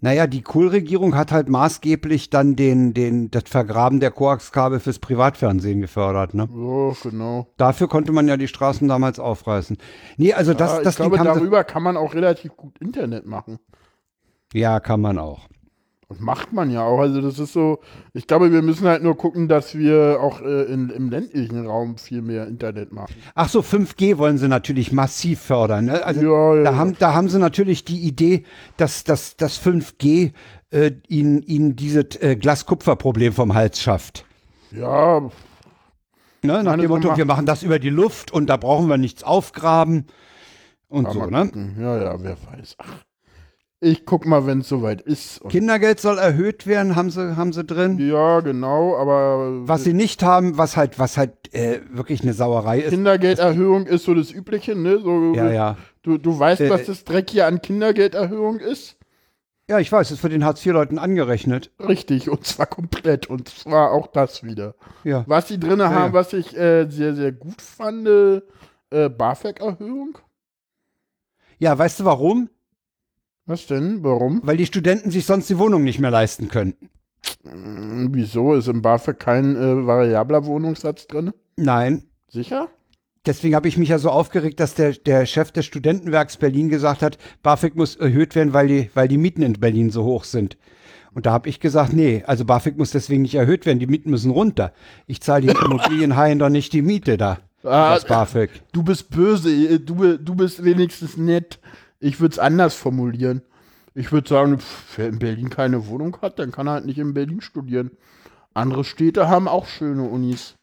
[0.06, 5.80] Naja, die Kohl-Regierung hat halt maßgeblich dann den, den, das Vergraben der Koaxkabel fürs Privatfernsehen
[5.80, 6.48] gefördert, ne?
[6.48, 7.48] So, genau.
[7.56, 9.76] Dafür konnte man ja die Straßen damals aufreißen.
[10.16, 13.58] Nee, also das, ja, das ich glaube, darüber kann man auch relativ gut Internet machen.
[14.52, 15.48] Ja, kann man auch.
[16.08, 17.00] Das macht man ja auch.
[17.00, 17.80] Also das ist so,
[18.12, 21.98] ich glaube, wir müssen halt nur gucken, dass wir auch äh, in, im ländlichen Raum
[21.98, 23.12] viel mehr Internet machen.
[23.34, 25.86] Ach so, 5G wollen sie natürlich massiv fördern.
[25.86, 26.04] Ne?
[26.04, 26.62] Also ja, ja.
[26.62, 28.44] Da, haben, da haben sie natürlich die Idee,
[28.76, 30.32] dass, dass, dass 5G
[30.70, 34.24] äh, ihnen, ihnen dieses äh, Glaskupferproblem vom Hals schafft.
[34.70, 35.28] Ja.
[36.42, 36.62] Ne?
[36.62, 40.06] Nach dem Motto, wir machen das über die Luft und da brauchen wir nichts aufgraben
[40.86, 41.50] und so, ne?
[41.80, 42.76] Ja, ja, wer weiß.
[42.78, 43.06] Ach.
[43.86, 45.40] Ich guck mal, wenn es soweit ist.
[45.48, 47.98] Kindergeld soll erhöht werden, haben sie, haben sie drin.
[48.00, 49.68] Ja, genau, aber.
[49.68, 52.90] Was sie nicht haben, was halt, was halt äh, wirklich eine Sauerei ist.
[52.90, 54.98] Kindergelderhöhung ist so das Übliche, ne?
[54.98, 55.76] So, ja, ja.
[56.02, 58.96] Du, du weißt, äh, was das Dreck hier an Kindergelderhöhung ist?
[59.70, 61.70] Ja, ich weiß, es wird den Hartz-IV-Leuten angerechnet.
[61.78, 63.28] Richtig, und zwar komplett.
[63.28, 64.74] Und zwar auch das wieder.
[65.04, 65.22] Ja.
[65.28, 66.12] Was sie drin ja, haben, ja.
[66.12, 70.18] was ich äh, sehr, sehr gut fand, äh, BAföG-Erhöhung.
[71.58, 72.50] Ja, weißt du warum?
[73.46, 74.02] Was denn?
[74.02, 74.40] Warum?
[74.42, 76.74] Weil die Studenten sich sonst die Wohnung nicht mehr leisten können.
[77.44, 78.54] Hm, wieso?
[78.54, 81.32] Ist im BAföG kein äh, variabler Wohnungssatz drin?
[81.56, 82.04] Nein.
[82.28, 82.68] Sicher?
[83.24, 87.02] Deswegen habe ich mich ja so aufgeregt, dass der, der Chef des Studentenwerks Berlin gesagt
[87.02, 90.56] hat, BAföG muss erhöht werden, weil die, weil die Mieten in Berlin so hoch sind.
[91.12, 94.10] Und da habe ich gesagt, nee, also BAföG muss deswegen nicht erhöht werden, die Mieten
[94.10, 94.72] müssen runter.
[95.06, 97.38] Ich zahle den Immobilienhaien doch nicht die Miete da.
[97.64, 98.50] Ah, das BAföG.
[98.72, 101.58] Du bist böse, du, du bist wenigstens nett.
[101.98, 103.42] Ich würde es anders formulieren.
[103.94, 106.98] Ich würde sagen, pff, wer in Berlin keine Wohnung hat, dann kann er halt nicht
[106.98, 107.90] in Berlin studieren.
[108.52, 110.56] Andere Städte haben auch schöne Unis.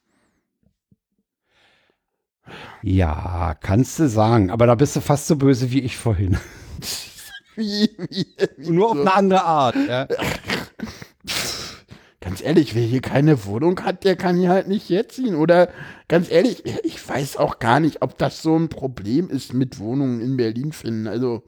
[2.81, 6.37] Ja, kannst du sagen, aber da bist du fast so böse wie ich vorhin.
[7.55, 8.27] wie, wie,
[8.57, 9.75] wie Nur auf eine andere Art.
[9.87, 10.07] Ja.
[12.43, 15.35] ehrlich, wer hier keine Wohnung hat, der kann hier halt nicht jetzt ziehen.
[15.35, 15.69] Oder
[16.07, 20.21] ganz ehrlich, ich weiß auch gar nicht, ob das so ein Problem ist mit Wohnungen
[20.21, 21.07] in Berlin finden.
[21.07, 21.43] Also,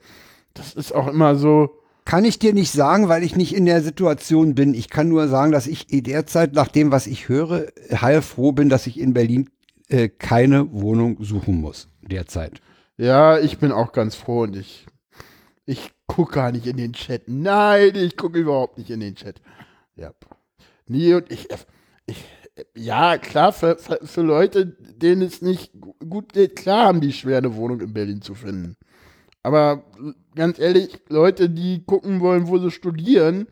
[0.53, 1.81] das ist auch immer so.
[2.05, 4.75] Kann ich dir nicht sagen, weil ich nicht in der Situation bin.
[4.75, 8.85] Ich kann nur sagen, dass ich derzeit, nach dem, was ich höre, heilfroh bin, dass
[8.85, 9.49] ich in Berlin
[9.89, 11.89] äh, keine Wohnung suchen muss.
[12.01, 12.61] Derzeit.
[12.97, 14.85] Ja, ich bin auch ganz froh und ich,
[15.65, 17.23] ich gucke gar nicht in den Chat.
[17.27, 19.41] Nein, ich gucke überhaupt nicht in den Chat.
[19.95, 20.11] Ja.
[20.87, 21.47] Nee, und ich,
[22.05, 22.25] ich
[22.75, 25.73] ja, klar, für, für Leute, denen es nicht
[26.07, 28.77] gut geht, klar haben die schwer, eine Wohnung in Berlin zu finden.
[29.43, 29.83] Aber
[30.35, 33.47] ganz ehrlich, Leute, die gucken wollen, wo sie studieren,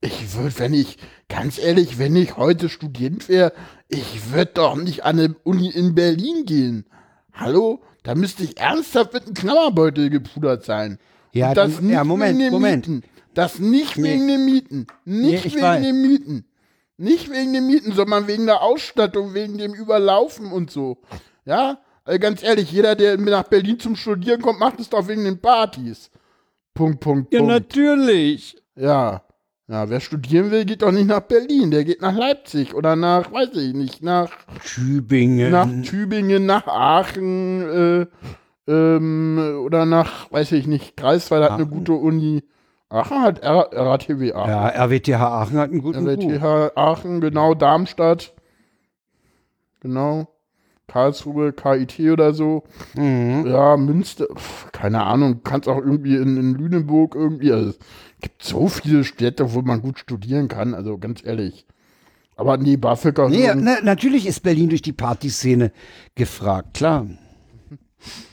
[0.00, 0.98] ich würde, wenn ich,
[1.28, 3.52] ganz ehrlich, wenn ich heute Student wäre,
[3.88, 6.84] ich würde doch nicht an eine Uni in Berlin gehen.
[7.32, 7.82] Hallo?
[8.02, 10.98] Da müsste ich ernsthaft mit einem Knabberbeutel gepudert sein.
[11.32, 12.86] Ja, das du, ja Moment, Moment.
[12.86, 13.10] Mieten.
[13.32, 14.12] Das nicht nee.
[14.12, 14.86] wegen den Mieten.
[15.06, 15.82] Nicht nee, wegen weiß.
[15.82, 16.44] den Mieten.
[16.96, 20.98] Nicht wegen den Mieten, sondern wegen der Ausstattung, wegen dem Überlaufen und so.
[21.44, 25.24] Ja, also ganz ehrlich, jeder, der nach Berlin zum Studieren kommt, macht es doch wegen
[25.24, 26.10] den Partys.
[26.74, 27.52] Punkt, Punkt, ja, Punkt.
[27.52, 28.56] Ja, natürlich.
[28.76, 29.22] Ja.
[29.66, 33.32] Ja, wer studieren will, geht doch nicht nach Berlin, der geht nach Leipzig oder nach,
[33.32, 34.30] weiß ich nicht, nach
[34.62, 35.50] Tübingen.
[35.50, 38.06] Nach Tübingen, nach Aachen, äh,
[38.70, 42.42] ähm, oder nach, weiß ich nicht, Greifswald hat eine gute Uni.
[42.94, 44.50] Aachen hat R RATW Aachen.
[44.50, 46.72] Ja, RWTH Aachen hat einen guten RWTH Ruf.
[46.76, 48.32] Aachen, genau, Darmstadt.
[49.80, 50.28] genau.
[50.86, 52.62] Karlsruhe, KIT oder so.
[52.94, 53.46] Mhm.
[53.46, 57.52] Ja, Münster, pf, keine Ahnung, kannst auch irgendwie in, in Lüneburg irgendwie.
[57.52, 57.78] Also, es
[58.20, 61.66] gibt so viele Städte, wo man gut studieren kann, also ganz ehrlich.
[62.36, 65.72] Aber nee, BAföG Nee, na, natürlich ist Berlin durch die Partyszene
[66.14, 67.06] gefragt, klar.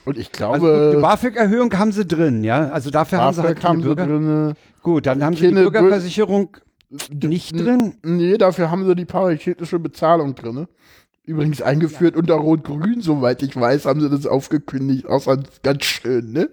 [0.06, 2.70] Und ich Also glaube, die BAföG-Erhöhung haben sie drin, ja.
[2.70, 4.06] Also dafür haben sie halt BAföG haben die sie Bürger.
[4.08, 4.54] drin.
[4.84, 6.58] Gut, dann haben sie die Bürgerversicherung
[7.10, 7.94] nicht drin.
[8.04, 10.68] Nee, dafür haben sie die paritätische Bezahlung drin.
[11.24, 15.06] Übrigens eingeführt unter Rot-Grün, soweit ich weiß, haben sie das aufgekündigt.
[15.08, 15.26] Auch
[15.62, 16.50] ganz- schön, ne?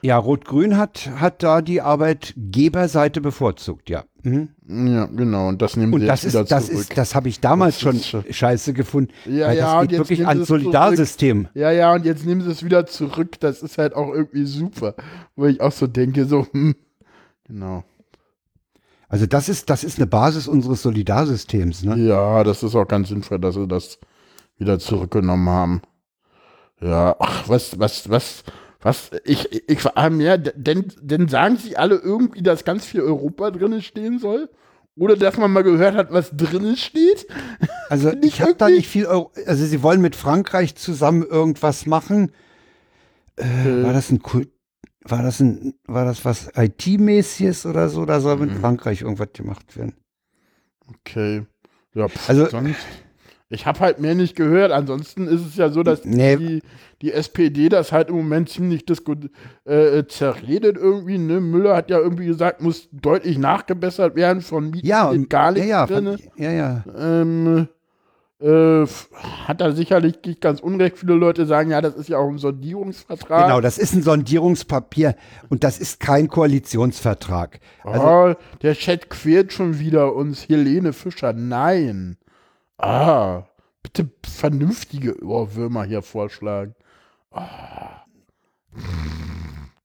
[0.00, 4.04] Ja, Rot-Grün hat, hat da die Arbeitgeberseite bevorzugt, ja.
[4.22, 4.50] Mhm.
[4.68, 5.48] Ja, genau.
[5.48, 6.80] Und das nehmen Und sie das jetzt wieder ist, das zurück.
[6.80, 9.12] ist, das habe ich damals schon scheiße gefunden.
[9.26, 10.60] Ja, ja, das und geht jetzt wirklich ans es zurück.
[10.62, 11.48] Solidarsystem.
[11.54, 13.40] Ja, ja, und jetzt nehmen sie es wieder zurück.
[13.40, 14.94] Das ist halt auch irgendwie super.
[15.34, 16.76] Wo ich auch so denke, so, hm,
[17.44, 17.82] genau.
[19.08, 21.96] Also das ist, das ist eine Basis unseres Solidarsystems, ne?
[21.96, 23.98] Ja, das ist auch ganz sinnvoll, dass sie das
[24.58, 25.82] wieder zurückgenommen haben.
[26.80, 28.44] Ja, ach, was, was, was,
[28.80, 33.00] was, ich, ich, vor allem, ja, denn, denn sagen sie alle irgendwie, dass ganz viel
[33.00, 34.50] Europa drin stehen soll?
[34.96, 37.26] Oder dass man mal gehört hat, was drinnen steht?
[37.90, 42.32] Also ich habe da nicht viel, Euro, also sie wollen mit Frankreich zusammen irgendwas machen.
[43.36, 44.50] Äh, war das ein Kult,
[45.10, 48.04] war das ein, war das was IT-mäßiges oder so?
[48.04, 48.60] Da soll mit Mhm.
[48.60, 49.94] Frankreich irgendwas gemacht werden.
[50.88, 51.46] Okay.
[51.94, 52.76] Ja, pff, Also- sonst.
[53.50, 54.72] Ich habe halt mehr nicht gehört.
[54.72, 56.36] Ansonsten ist es ja so, dass Nee.
[56.36, 56.62] die,
[57.00, 59.30] die SPD das halt im Moment ziemlich disku-
[59.64, 61.16] äh, zerredet irgendwie.
[61.16, 61.40] Ne?
[61.40, 65.52] Müller hat ja irgendwie gesagt, muss deutlich nachgebessert werden von Mieten Ja, und, gar ja,
[65.52, 66.04] nichts ja, drin.
[66.04, 66.84] fand ich- ja, ja.
[66.94, 67.68] Ähm,
[68.40, 68.86] äh,
[69.46, 70.98] hat da sicherlich nicht ganz unrecht.
[70.98, 73.46] Viele Leute sagen, ja, das ist ja auch ein Sondierungsvertrag.
[73.46, 75.16] Genau, das ist ein Sondierungspapier
[75.48, 77.58] und das ist kein Koalitionsvertrag.
[77.82, 80.48] Also, oh, der Chat quält schon wieder uns.
[80.48, 82.16] Helene Fischer, nein.
[82.78, 83.42] Ah,
[83.82, 86.76] bitte vernünftige Ohrwürmer hier vorschlagen.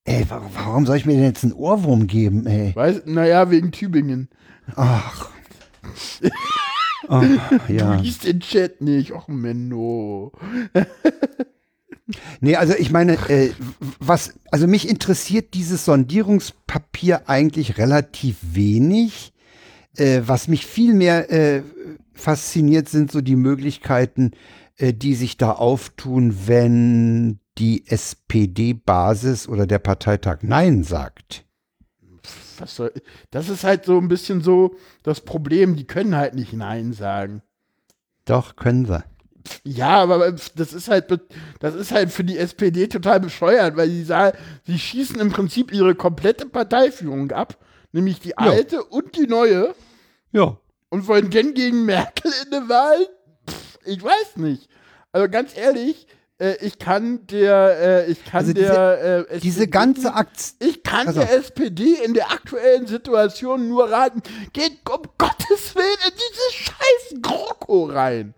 [0.05, 2.75] ey, warum, warum soll ich mir denn jetzt einen Ohrwurm geben, ey?
[2.75, 4.29] Weiß, naja, wegen Tübingen.
[4.75, 5.29] Ach.
[7.07, 7.95] Ach, ja.
[7.95, 9.11] Du liest den Chat nicht.
[9.11, 10.31] Och, Menno.
[12.41, 13.51] Nee, also ich meine, äh,
[13.99, 19.33] was, also mich interessiert dieses Sondierungspapier eigentlich relativ wenig.
[19.95, 21.63] Äh, was mich viel mehr äh,
[22.13, 24.31] fasziniert, sind so die Möglichkeiten,
[24.77, 31.45] äh, die sich da auftun, wenn die SPD-Basis oder der Parteitag Nein sagt.
[32.59, 32.91] Was soll,
[33.31, 35.75] das ist halt so ein bisschen so das Problem.
[35.75, 37.41] Die können halt nicht Nein sagen.
[38.25, 39.03] Doch, können sie.
[39.65, 41.19] Ja, aber das ist halt,
[41.59, 45.73] das ist halt für die SPD total bescheuert, weil sie sagen, sie schießen im Prinzip
[45.73, 47.57] ihre komplette Parteiführung ab,
[47.91, 49.75] nämlich die alte und die neue,
[50.31, 50.57] Ja.
[50.89, 53.05] und wollen denn gegen Merkel in der Wahl?
[53.49, 54.69] Pff, ich weiß nicht.
[55.11, 56.07] Also ganz ehrlich,
[56.43, 60.53] äh, ich kann der, äh, ich kann Also diese- der, äh, Diese SPD ganze Akt.
[60.59, 64.21] ich kann Also- der SPD in der aktuellen Situation nur raten,
[64.53, 68.33] geht um Gottes Willen in diese scheiß GroKo rein.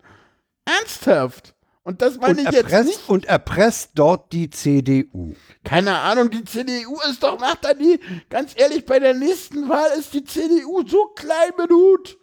[0.64, 1.54] Ernsthaft.
[1.82, 3.08] Und das meine Und ich jetzt erpresst, nicht.
[3.08, 5.34] und erpresst dort die CDU.
[5.62, 9.90] Keine Ahnung, die CDU ist doch, macht da die, ganz ehrlich, bei der nächsten Wahl
[9.96, 12.18] ist die CDU so klein mit Hut.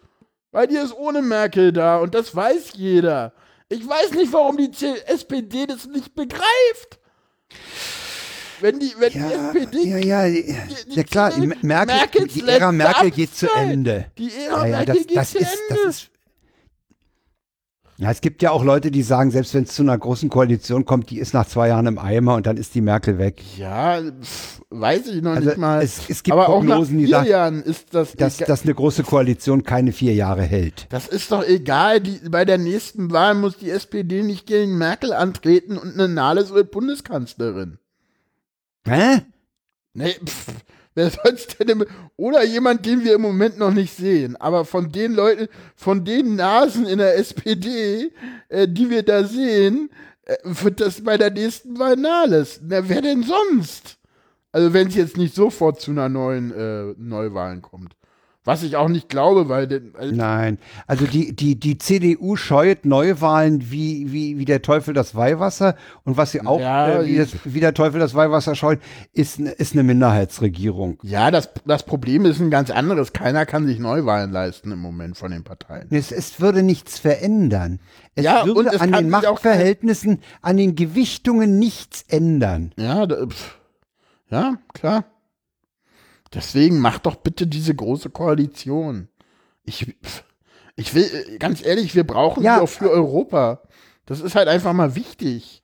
[0.52, 3.32] Weil die ist ohne Merkel da und das weiß jeder.
[3.74, 4.70] Ich weiß nicht, warum die
[5.08, 7.00] SPD das nicht begreift.
[8.62, 13.12] Wenn die, wenn die SPD ja, ja, die ja klar, die Merkel, die Ära Merkel
[13.12, 13.48] geht zu.
[13.52, 14.12] Ende.
[14.18, 15.90] Die Ära Ja, ja, Merkel das, geht das, zu ist, das Ende.
[15.90, 16.10] ist.
[18.04, 20.84] Ja, es gibt ja auch Leute, die sagen, selbst wenn es zu einer großen Koalition
[20.84, 23.42] kommt, die ist nach zwei Jahren im Eimer und dann ist die Merkel weg.
[23.58, 24.02] ja,
[24.70, 25.82] weiß ich noch Also nicht mal.
[25.82, 28.64] es, es gibt Aber auch Prognosen, nach die vier sagen, Jahren ist das dass, dass
[28.64, 30.88] eine große Koalition keine vier Jahre hält.
[30.90, 32.02] Das ist doch egal.
[32.02, 36.54] Die, bei der nächsten Wahl muss die SPD nicht gegen Merkel antreten und eine Nahles
[36.54, 37.78] wird Bundeskanzlerin.
[38.86, 39.22] Hä?
[39.94, 40.48] Nee, pff,
[40.96, 41.86] wer soll's denn im,
[42.18, 44.36] Oder jemand, den wir im Moment noch nicht sehen.
[44.36, 48.12] Aber von den Leuten, von den Nasen in der SPD,
[48.50, 49.90] äh, die wir da sehen,
[50.26, 52.60] äh, wird das bei der nächsten Wahl Nahles.
[52.64, 53.98] Na, wer denn sonst?
[54.52, 57.96] Also wenn es jetzt nicht sofort zu einer neuen äh, Neuwahlen kommt.
[58.46, 60.58] Was ich auch nicht glaube, weil denn, also Nein.
[60.86, 65.76] Also die, die, die CDU scheut Neuwahlen wie, wie, wie der Teufel das Weihwasser.
[66.04, 68.82] Und was sie auch Ja, äh, wie, das, wie der Teufel das Weihwasser scheut,
[69.14, 71.00] ist, ist eine Minderheitsregierung.
[71.04, 73.14] Ja, das, das Problem ist ein ganz anderes.
[73.14, 75.88] Keiner kann sich Neuwahlen leisten im Moment von den Parteien.
[75.90, 77.80] Es, es würde nichts verändern.
[78.16, 82.74] Es Ja, und würde es an den Machtverhältnissen, an den Gewichtungen nichts ändern.
[82.76, 83.26] Ja, da,
[84.30, 85.06] ja, klar.
[86.34, 89.08] Deswegen mach doch bitte diese große Koalition.
[89.64, 89.96] Ich,
[90.76, 92.56] Ich will, ganz ehrlich, wir brauchen Ja.
[92.56, 93.62] sie auch für Europa.
[94.08, 95.64] Das ist halt einfach mal wichtig.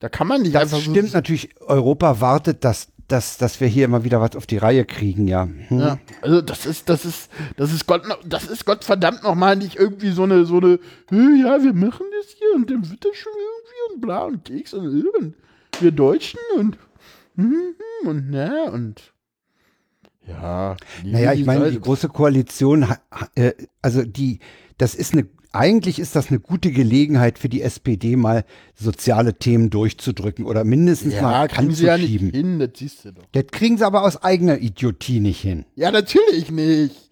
[0.00, 1.16] Da kann man nicht Das einfach stimmt so.
[1.16, 1.58] natürlich.
[1.60, 5.44] Europa wartet, dass, dass, dass wir hier immer wieder was auf die Reihe kriegen, ja.
[5.68, 5.78] Hm.
[5.78, 9.76] Ja, also das ist, das ist, das ist Gott, das ist Gott verdammt nochmal nicht
[9.76, 13.16] irgendwie so eine, so eine, "Hä, ja, wir machen das hier und dann wird das
[13.16, 15.34] schon irgendwie und bla und Keks und, äh, und
[15.80, 16.76] wir Deutschen und,
[17.36, 19.12] hm, hm, und na und
[20.26, 20.76] ja.
[21.04, 22.86] Naja, ich meine, die große Koalition,
[23.34, 23.52] äh,
[23.82, 24.40] also die,
[24.78, 29.70] das ist eine, eigentlich ist das eine gute Gelegenheit für die SPD mal soziale Themen
[29.70, 32.30] durchzudrücken oder mindestens ja, mal kriegen sie ja nicht anzuschieben.
[32.30, 33.24] hin, das siehst du doch.
[33.32, 35.64] Das kriegen sie aber aus eigener Idiotie nicht hin.
[35.74, 37.06] Ja, natürlich nicht.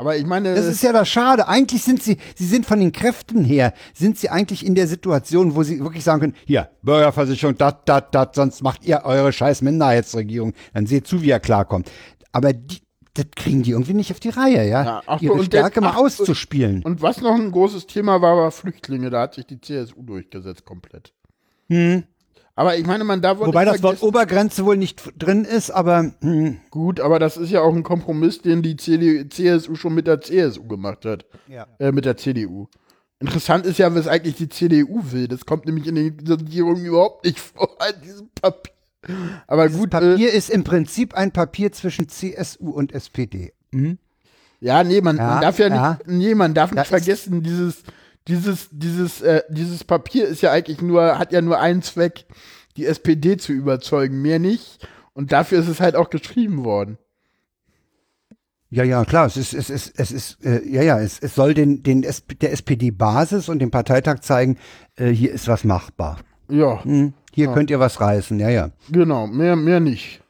[0.00, 1.48] Aber ich meine, Das ist ja das Schade.
[1.48, 5.56] Eigentlich sind sie, sie sind von den Kräften her, sind sie eigentlich in der Situation,
[5.56, 9.60] wo sie wirklich sagen können, hier, Bürgerversicherung, dat, dat, dat, sonst macht ihr eure scheiß
[9.62, 10.52] Minderheitsregierung.
[10.72, 11.90] Dann seht zu, wie er klarkommt.
[12.32, 12.78] Aber die,
[13.14, 14.84] das kriegen die irgendwie nicht auf die Reihe, ja?
[14.84, 16.82] Ja, ach, Ihre und Stärke mal ach, auszuspielen.
[16.84, 19.10] und was noch ein großes Thema war, war Flüchtlinge.
[19.10, 21.12] Da hat sich die CSU durchgesetzt komplett.
[22.58, 23.38] Aber ich meine, man Hm.
[23.38, 27.60] Wobei das Wort Obergrenze wohl nicht drin ist, aber hm, Gut, aber das ist ja
[27.60, 31.24] auch ein Kompromiss, den die CD, CSU schon mit der CSU gemacht hat.
[31.46, 31.66] Ja.
[31.78, 32.66] Äh, mit der CDU.
[33.20, 35.28] Interessant ist ja, was eigentlich die CDU will.
[35.28, 38.72] Das kommt nämlich in den Sondierungen überhaupt nicht vor, in diesem Papier.
[39.46, 43.52] Aber dieses gut, äh, Papier ist im Prinzip ein Papier zwischen CSU und SPD.
[44.60, 45.90] ja, nee, man, Ja, man darf ja, ja.
[45.92, 47.82] nicht, nee, man darf Da nicht vergessen, dieses,
[48.26, 52.26] dieses, dieses, äh, dieses Papier ist ja eigentlich nur, hat ja nur einen Zweck,
[52.76, 54.86] die SPD zu überzeugen, mehr nicht.
[55.14, 56.98] Und dafür ist es halt auch geschrieben worden.
[58.70, 61.54] Ja, ja, klar, es ist, es ist, es ist, äh, ja, ja, es, es soll
[61.54, 64.58] den, den SP, der SPD-Basis und dem Parteitag zeigen,
[64.96, 66.18] äh, hier ist was machbar.
[66.50, 68.70] Ja, Hm, hier könnt ihr was reißen, ja, ja.
[68.90, 70.22] Genau, mehr, mehr nicht.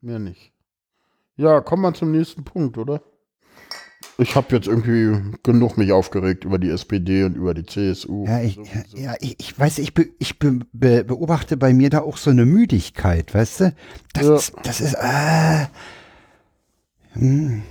[0.00, 0.52] Mehr nicht.
[1.36, 3.02] Ja, kommen wir zum nächsten Punkt, oder?
[4.18, 8.26] Ich habe jetzt irgendwie genug mich aufgeregt über die SPD und über die CSU.
[8.26, 8.58] Ja, ich,
[8.94, 12.28] ja, ich, ich weiß, ich, be, ich be, be, beobachte bei mir da auch so
[12.30, 13.74] eine Müdigkeit, weißt du?
[14.12, 14.34] Das Ja.
[14.36, 15.66] ist, das ist, äh,
[17.12, 17.62] hm.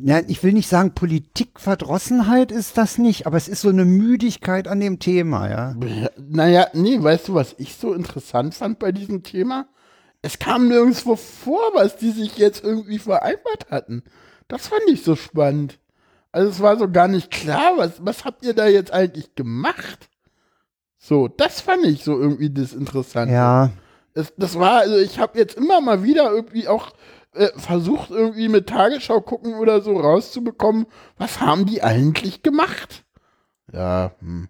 [0.00, 4.66] Ja, ich will nicht sagen, Politikverdrossenheit ist das nicht, aber es ist so eine Müdigkeit
[4.66, 5.76] an dem Thema, ja.
[5.86, 9.66] Ja, naja, nee, weißt du, was ich so interessant fand bei diesem Thema?
[10.22, 14.02] Es kam nirgendwo vor, was die sich jetzt irgendwie vereinbart hatten.
[14.48, 15.78] Das fand ich so spannend.
[16.30, 20.08] Also es war so gar nicht klar, was, was habt ihr da jetzt eigentlich gemacht?
[20.98, 23.34] So, das fand ich so irgendwie das Interessante.
[23.34, 23.70] Ja,
[24.14, 26.92] Es, das war, also ich habe jetzt immer mal wieder irgendwie auch
[27.34, 30.86] äh, versucht, irgendwie mit Tagesschau gucken oder so rauszubekommen,
[31.18, 33.04] was haben die eigentlich gemacht?
[33.72, 34.48] Ja, hm.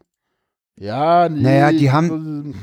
[0.78, 1.42] Ja, nee.
[1.42, 2.54] Naja, die haben-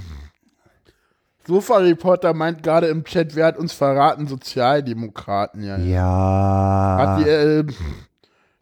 [1.46, 4.28] so- Sofa-Reporter meint gerade im Chat, wer hat uns verraten?
[4.28, 5.78] Sozialdemokraten, ja.
[5.78, 7.64] Ja, die, äh,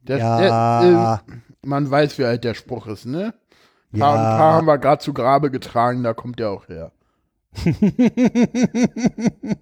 [0.04, 3.34] der, ja, der, äh, man weiß, wie alt der Spruch ist, ne?
[3.92, 4.58] Ein paar, ein paar ja.
[4.58, 6.92] haben wir gerade zu Grabe getragen, da kommt der auch her.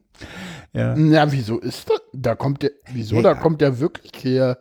[0.75, 0.95] ja.
[0.95, 2.01] Na, wieso ist das?
[2.13, 3.15] Da kommt der, wieso?
[3.15, 3.35] Ja, da ja.
[3.35, 4.59] kommt der wirklich her.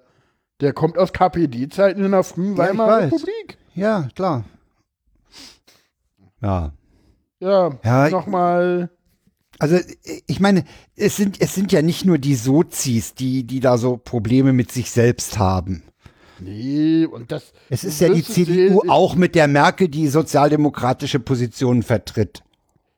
[0.61, 3.03] Der kommt aus KPD-Zeiten in der frühen Weimarer.
[3.03, 3.59] Republik.
[3.75, 4.45] Ja, klar.
[6.41, 6.73] Ja.
[7.41, 8.91] Ja, Ja, nochmal.
[9.59, 9.79] Also
[10.27, 10.65] ich meine,
[10.97, 14.73] es sind, es sind ja nicht nur die Sozis, die, die da so Probleme mit
[14.73, 15.85] sich selbst haben.
[16.41, 17.53] Nee, und das.
[17.71, 22.43] Es ist ja die CDU sehen, auch mit der Merkel, die sozialdemokratische Positionen vertritt.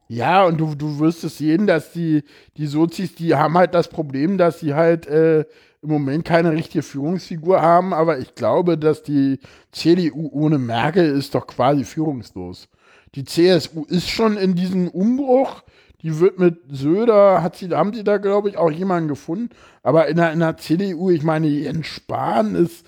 [0.09, 2.23] Ja, und du, du wirst es sehen, dass die,
[2.57, 5.41] die Sozis, die haben halt das Problem, dass sie halt äh,
[5.83, 9.41] im Moment keine richtige Führungsfigur haben, aber ich glaube, dass die
[9.73, 12.69] CDU ohne Merkel ist doch quasi führungslos.
[13.15, 15.63] Die CSU ist schon in diesem Umbruch.
[16.03, 19.51] Die wird mit Söder, hat sie, haben sie da, glaube ich, auch jemanden gefunden.
[19.83, 22.87] Aber in der, in der CDU, ich meine, Jens Spahn ist.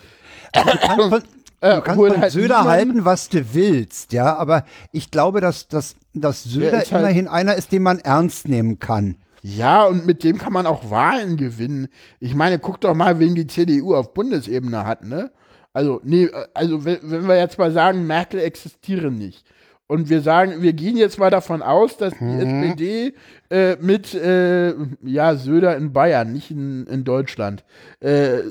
[0.54, 1.22] Von,
[1.60, 5.66] Äh, du kannst von halt Söder halten, was du willst, ja, aber ich glaube, dass,
[5.68, 9.16] dass, dass Söder halt- immerhin einer ist, den man ernst nehmen kann.
[9.42, 11.88] Ja, und mit dem kann man auch Wahlen gewinnen.
[12.20, 15.30] Ich meine, guck doch mal, wen die CDU auf Bundesebene hat, ne?
[15.72, 19.44] Also, nee, also wenn, wenn wir jetzt mal sagen, Merkel existiere nicht.
[19.90, 23.14] Und wir sagen, wir gehen jetzt mal davon aus, dass die SPD
[23.50, 27.64] äh, mit äh, ja, Söder in Bayern, nicht in, in Deutschland.
[28.00, 28.42] Äh,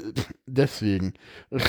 [0.46, 1.14] deswegen.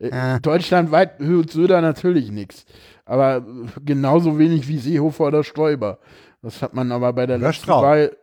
[0.00, 0.38] Äh.
[0.40, 2.66] Deutschlandweit hört Söder natürlich nichts.
[3.04, 3.44] Aber
[3.84, 5.98] genauso wenig wie Seehofer oder Stoiber.
[6.40, 7.82] Das hat man aber bei der Oder letzten Straub.
[7.82, 8.16] Wahl.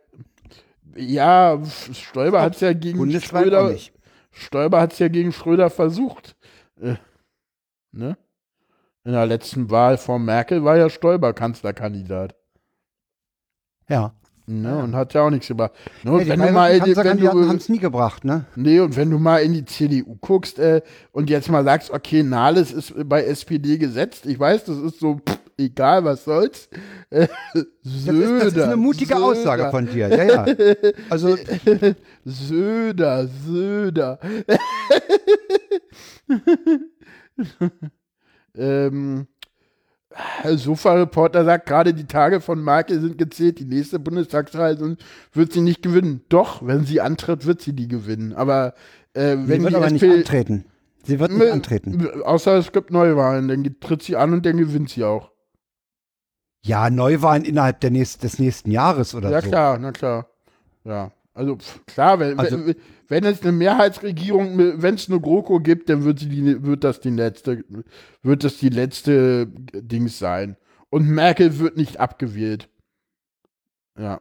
[0.96, 1.60] Ja,
[1.92, 3.76] Stoiber hat es ja gegen Bundesweit Schröder.
[4.30, 6.34] Stoiber hat es ja gegen Schröder versucht.
[6.80, 6.94] Äh,
[7.92, 8.16] ne?
[9.06, 12.34] In der letzten Wahl vor Merkel war ja Stoiber Kanzlerkandidat.
[13.88, 14.14] Ja.
[14.48, 15.72] Ne, und hat ja auch nichts gebracht.
[16.02, 18.46] Ne, Ja, die wenn du mal in die, wenn du, haben es nie gebracht, ne?
[18.56, 20.82] Nee, und wenn du mal in die CDU guckst äh,
[21.12, 25.20] und jetzt mal sagst, okay, Nahles ist bei SPD gesetzt, ich weiß, das ist so,
[25.24, 26.68] pff, egal, was soll's.
[27.10, 30.08] Äh, Das Söder, ist, das ist eine mutige Söder, Aussage von dir.
[30.08, 30.46] Ja, ja.
[31.10, 31.36] Also,
[32.24, 34.18] Söder, Söder.
[38.56, 39.26] ähm,
[40.44, 44.96] Sofa-Reporter sagt gerade, die Tage von Merkel sind gezählt, die nächste Bundestagswahl
[45.32, 46.22] wird sie nicht gewinnen.
[46.28, 48.32] Doch, wenn sie antritt, wird sie die gewinnen.
[48.32, 48.74] Aber
[49.12, 50.64] äh, wenn sie wird die aber nicht SPD antreten.
[51.04, 52.22] Sie wird nicht antreten.
[52.22, 55.30] Außer es gibt Neuwahlen, dann tritt sie an und dann gewinnt sie auch.
[56.64, 59.48] Ja, Neuwahlen innerhalb der nächst, des nächsten Jahres oder Ja, so.
[59.48, 60.28] klar, na klar.
[60.84, 62.74] Ja, also pff, klar, wenn, Also- wenn,
[63.08, 67.00] wenn es eine Mehrheitsregierung, wenn es eine GroKo gibt, dann wird, sie die, wird das
[67.00, 67.64] die letzte,
[68.22, 70.56] wird das die letzte Dings sein.
[70.90, 72.68] Und Merkel wird nicht abgewählt.
[73.98, 74.20] Ja.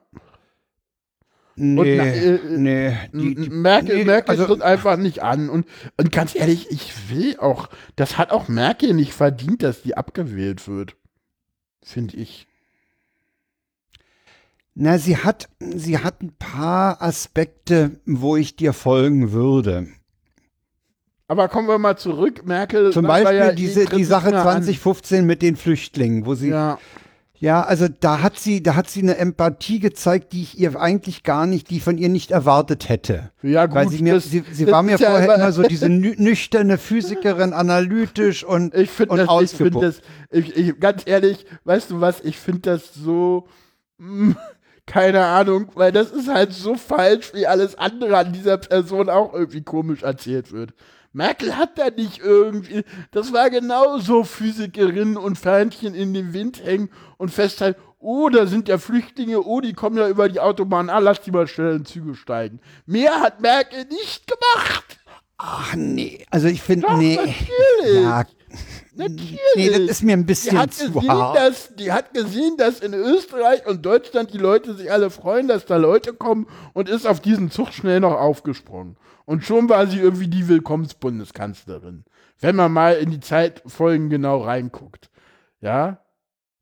[1.58, 2.98] Nee, Und na- äh, nee.
[3.14, 5.50] Die, die, Merkel, nee, Merkel also, tritt einfach nicht an.
[5.50, 5.66] Und,
[5.98, 10.68] und ganz ehrlich, ich will auch, das hat auch Merkel nicht verdient, dass die abgewählt
[10.68, 10.98] wird.
[11.82, 12.48] Finde ich.
[14.78, 19.88] Na, sie hat, sie hat ein paar Aspekte, wo ich dir folgen würde.
[21.28, 22.46] Aber kommen wir mal zurück.
[22.46, 22.92] Merkel.
[22.92, 24.44] Zum Beispiel ja- diese, die Sache mehr an.
[24.64, 26.78] 2015 mit den Flüchtlingen, wo sie, ja.
[27.38, 31.22] Ja, also da hat sie, da hat sie eine Empathie gezeigt, die ich ihr eigentlich
[31.24, 33.32] gar nicht, die ich von ihr nicht erwartet hätte.
[33.44, 33.76] ja gut.
[33.76, 36.20] Weil sie mir, das- sie, sie das war mir ja vorher immer- so diese nü-
[36.22, 39.84] nüchterne Physikerin, analytisch und, Ich finde und das, ich find ausgebucht.
[39.84, 40.02] das
[40.32, 43.48] ich, ich, ganz ehrlich, weißt du was, ich finde das so,
[43.98, 44.32] mm,
[44.86, 49.34] keine Ahnung, weil das ist halt so falsch, wie alles andere an dieser Person auch
[49.34, 50.74] irgendwie komisch erzählt wird.
[51.12, 56.90] Merkel hat da nicht irgendwie, das war genauso Physikerin und Fähnchen in den Wind hängen
[57.18, 61.00] und festhalten, oh, da sind ja Flüchtlinge, oh, die kommen ja über die Autobahn, ah,
[61.00, 62.60] lass die mal schnell in Züge steigen.
[62.86, 65.00] Mehr hat Merkel nicht gemacht.
[65.38, 67.16] Ach nee, also ich finde, nee.
[67.16, 68.04] natürlich.
[68.04, 68.24] Ja,
[68.98, 69.40] Natürlich.
[69.56, 71.38] nee, das ist mir ein Die bisschen hat, zu gesehen, hart.
[71.38, 75.66] dass, die hat gesehen, dass in Österreich und Deutschland die Leute sich alle freuen, dass
[75.66, 78.98] da Leute kommen und ist auf diesen Zug schnell noch aufgesprungen.
[79.26, 82.06] Und schon war sie irgendwie die Willkommensbundeskanzlerin.
[82.40, 85.10] Wenn man mal in die Zeitfolgen genau reinguckt.
[85.62, 86.00] Ja.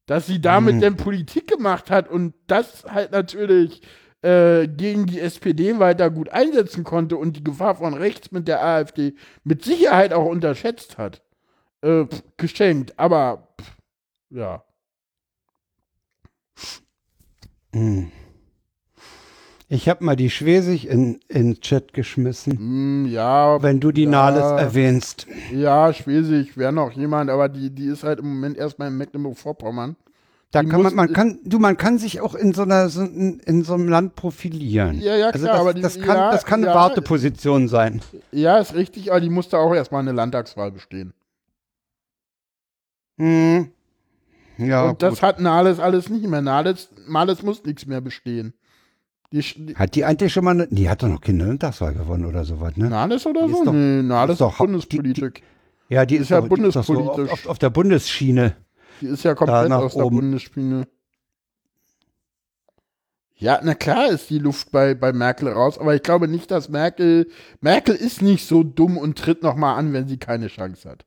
[0.05, 0.81] Dass sie damit Mhm.
[0.81, 3.81] dann Politik gemacht hat und das halt natürlich
[4.21, 8.63] äh, gegen die SPD weiter gut einsetzen konnte und die Gefahr von rechts mit der
[8.63, 11.21] AfD mit Sicherheit auch unterschätzt hat.
[11.83, 12.05] Äh,
[12.37, 13.71] geschenkt, aber pff,
[14.29, 14.63] ja.
[17.73, 18.11] Hm.
[19.69, 24.11] Ich habe mal die Schwesig in in Chat geschmissen, Hm, ja, wenn du die Ja.
[24.11, 25.25] Nahles erwähnst.
[25.51, 29.95] ja, Schwesig wäre noch jemand, aber die, die ist halt im Moment erstmal in Mecklenburg-Vorpommern.
[30.51, 33.01] Da Die kann man, man kann, du, man kann sich auch in so einer, so
[33.01, 35.01] in, in so einem Land profilieren.
[35.01, 36.75] Ja, ja, also klar, das, aber die- das kann, ja, das kann eine ja.
[36.75, 38.01] Warteposition sein.
[38.31, 41.13] Ja, ist richtig, aber die musste auch erstmal eine Landtagswahl bestehen.
[43.17, 43.69] Hm.
[44.57, 45.21] Ja, und das gut.
[45.23, 46.41] hat Nahles alles nicht mehr.
[46.41, 48.53] Nahles, Nahles muss nichts mehr bestehen.
[49.31, 52.25] Die, die, Hat die eigentlich schon mal, eine, die hat doch noch keine Landtagswahl gewonnen
[52.25, 52.87] oder sowas, ne?
[52.89, 53.65] Nahles oder Die ist so?
[53.65, 55.41] doch- nee, Nahles ist doch Bundespolitik.
[55.89, 57.47] Ja, die Ist ist, ja doch, die ist so auf, bundespolitisch.
[57.47, 58.55] auf, der Bundesschiene.
[59.01, 60.17] Die ist ja komplett aus der oben.
[60.17, 60.87] Bundesspiele.
[63.35, 66.69] Ja, na klar ist die Luft bei, bei Merkel raus, aber ich glaube nicht, dass
[66.69, 67.27] Merkel,
[67.59, 71.05] Merkel ist nicht so dumm und tritt nochmal an, wenn sie keine Chance hat.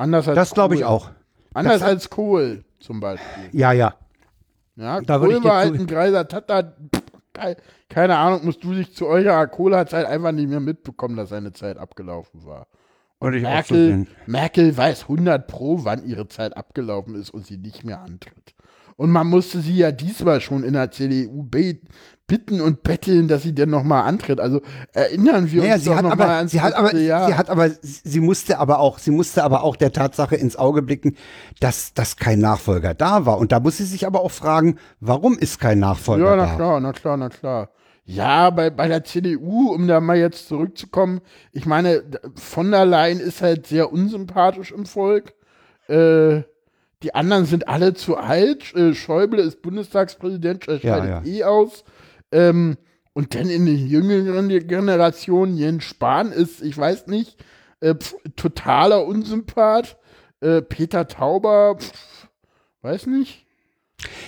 [0.00, 1.10] Anders als Das glaube ich auch.
[1.52, 3.50] Anders Das als Kohl zum Beispiel.
[3.52, 3.94] Ja, ja.
[4.76, 6.72] Ja, Da Kohl war halt ein Greiser Tata.
[7.34, 7.56] Kei-
[7.90, 11.76] Keine Ahnung, musst du dich zu eurer Kohlerzeit einfach nicht mehr mitbekommen, dass seine Zeit
[11.76, 12.66] abgelaufen war.
[13.20, 14.06] Würde ich auch so Merkel, sehen.
[14.26, 18.54] Merkel weiß 100 pro, wann ihre Zeit abgelaufen ist und sie nicht mehr antritt.
[19.00, 23.54] Und man musste sie ja diesmal schon in der CDU bitten und betteln, dass sie
[23.54, 24.40] denn nochmal antritt.
[24.40, 24.60] Also
[24.92, 27.26] erinnern wir Naja, uns sie doch nochmal ans sie hat aber, Jahr.
[27.26, 30.82] sie hat aber, sie musste aber auch, sie musste aber auch der Tatsache ins Auge
[30.82, 31.16] blicken,
[31.60, 33.38] dass, dass kein Nachfolger da war.
[33.38, 36.54] Und da muss sie sich aber auch fragen, warum ist kein Nachfolger ja, na da?
[36.56, 37.70] klar, na klar, na klar.
[38.04, 41.22] Ja, bei, bei der CDU, um da mal jetzt zurückzukommen,
[41.52, 42.02] ich meine,
[42.34, 45.32] von der Leyen ist halt sehr unsympathisch im Volk.
[45.88, 46.42] Äh,
[47.02, 48.74] die anderen sind alle zu alt.
[48.74, 51.32] Äh, Schäuble ist Bundestagspräsident, er Ja, scheidet ja.
[51.32, 51.84] eh aus.
[52.32, 52.76] Ähm,
[53.12, 57.36] und dann in den jüngeren Generationen, Jens Spahn ist, ich weiß nicht,
[57.80, 59.96] äh, pf, totaler Unsympath.
[60.40, 62.28] Äh, Peter Tauber, pf,
[62.82, 63.46] weiß nicht.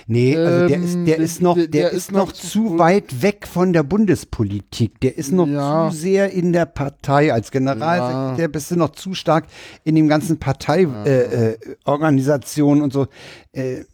[0.06, 2.32] Nee, also der Ähm, ist, der der- ist noch, der- der, ist ist noch noch
[2.32, 5.00] zu weit weg von der Bundespolitik.
[5.00, 5.88] Der ist noch Ja.
[5.90, 7.32] zu sehr in der Partei.
[7.32, 9.44] Als Generalsekretär bist du noch zu stark
[9.84, 13.06] in dem ganzen Parteiorganisationen äh, äh, und so.
[13.52, 13.84] Äh,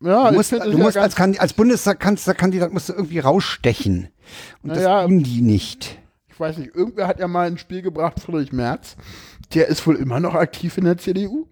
[0.00, 4.08] Ja, du musst, du ist musst ja als, als Bundestagskanzlerkandidat musst du irgendwie rausstechen.
[4.62, 5.00] Und Naja.
[5.02, 5.98] das tun die nicht.
[6.28, 8.96] ich weiß nicht, irgendwer hat ja mal ein Spiel gebracht, Friedrich Merz.
[9.54, 11.46] Der ist wohl immer noch aktiv in der CDU.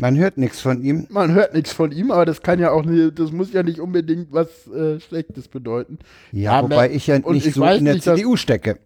[0.00, 1.06] Man hört nichts von ihm.
[1.10, 3.80] Man hört nichts von ihm, aber das kann ja auch nicht, das muss ja nicht
[3.80, 5.98] unbedingt was äh, Schlechtes bedeuten.
[6.32, 8.78] Ja, Ja, wobei ich ja nicht ich so in der nicht, CDU stecke.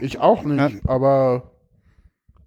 [0.00, 1.50] Ich auch nicht, aber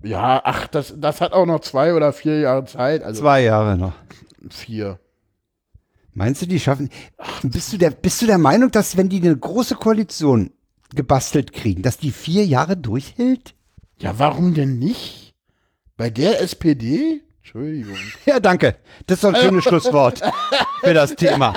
[0.03, 3.03] ja, ach, das, das hat auch noch zwei oder vier Jahre Zeit.
[3.03, 3.93] Also Zwei Jahre noch.
[4.49, 4.99] vier.
[6.13, 6.89] Meinst du, die schaffen?
[7.17, 10.51] Ach, bist du der, bist du der Meinung, dass wenn die eine große Koalition
[10.95, 13.53] gebastelt kriegen, dass die vier Jahre durchhält?
[13.99, 15.35] Ja, warum denn nicht?
[15.95, 17.21] Bei der SPD?
[17.47, 17.95] Entschuldigung.
[18.25, 18.75] Ja, danke.
[19.05, 20.21] Das ist ein schönes Schlusswort
[20.81, 21.53] für das Thema.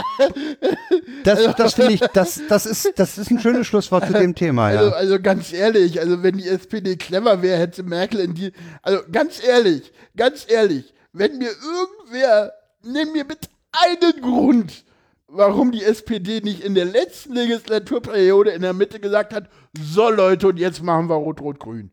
[1.24, 4.66] Das, das finde ich, das, das, ist, das ist ein schönes Schlusswort zu dem Thema,
[4.66, 4.92] Also, ja.
[4.92, 8.52] also ganz ehrlich, also wenn die SPD clever wäre, hätte Merkel in die.
[8.82, 12.52] Also ganz ehrlich, ganz ehrlich, wenn mir irgendwer,
[12.84, 14.84] nenn mir bitte einen Grund,
[15.26, 20.48] warum die SPD nicht in der letzten Legislaturperiode in der Mitte gesagt hat, so Leute,
[20.48, 21.90] und jetzt machen wir Rot-Rot-Grün.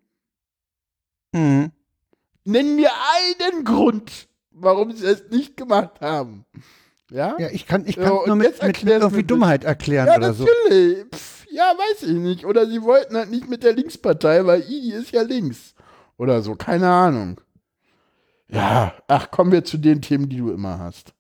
[1.34, 1.72] Mhm.
[2.48, 2.90] Nenn mir
[3.42, 6.46] einen Grund, warum sie es nicht gemacht haben.
[7.12, 7.36] Ja?
[7.38, 9.24] Ja, ich kann, ich kann nur mit, jetzt mit, mit irgendwie.
[9.24, 10.46] Dummheit erklären Ja, oder so.
[10.46, 11.06] natürlich.
[11.14, 12.46] Pff, ja, weiß ich nicht.
[12.46, 15.74] Oder sie wollten halt nicht mit der Linkspartei, weil I ist ja links.
[16.18, 17.42] Oder so, keine Ahnung.
[18.48, 21.14] Ja, ach, kommen wir zu den Themen, die du immer hast.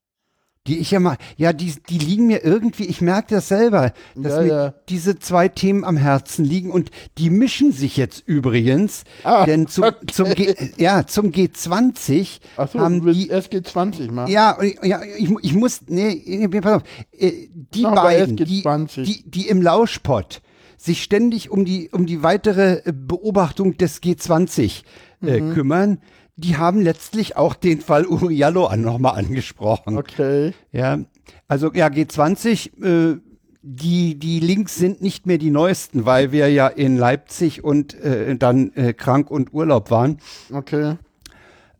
[0.67, 4.33] Die ich ja mal, ja, die, die liegen mir irgendwie, ich merke das selber, dass
[4.33, 4.73] Ja, mir ja.
[4.89, 9.83] diese zwei Themen am Herzen liegen und die mischen sich jetzt übrigens, Ah, denn zum,
[9.85, 10.05] okay.
[10.11, 14.31] zum, G, ja, zum G20 Achso, haben du willst die, SG20 machen.
[14.31, 16.83] ja, ja, ich, ich muss, nee, nee, pass auf,
[17.17, 19.03] äh, die bei beiden, die, SG20.
[19.03, 20.41] die, die im Lauschpott
[20.77, 24.83] sich ständig um die, um die weitere äh, Beobachtung des G20
[25.23, 25.53] äh, Mhm.
[25.53, 25.97] kümmern,
[26.37, 29.97] die haben letztlich auch den Fall Uriallo an, nochmal angesprochen.
[29.97, 30.53] Okay.
[30.71, 30.99] Ja,
[31.47, 33.19] also ja, G20, äh,
[33.63, 38.37] die, die Links sind nicht mehr die neuesten, weil wir ja in Leipzig und äh,
[38.37, 40.19] dann äh, krank und Urlaub waren.
[40.53, 40.95] Okay.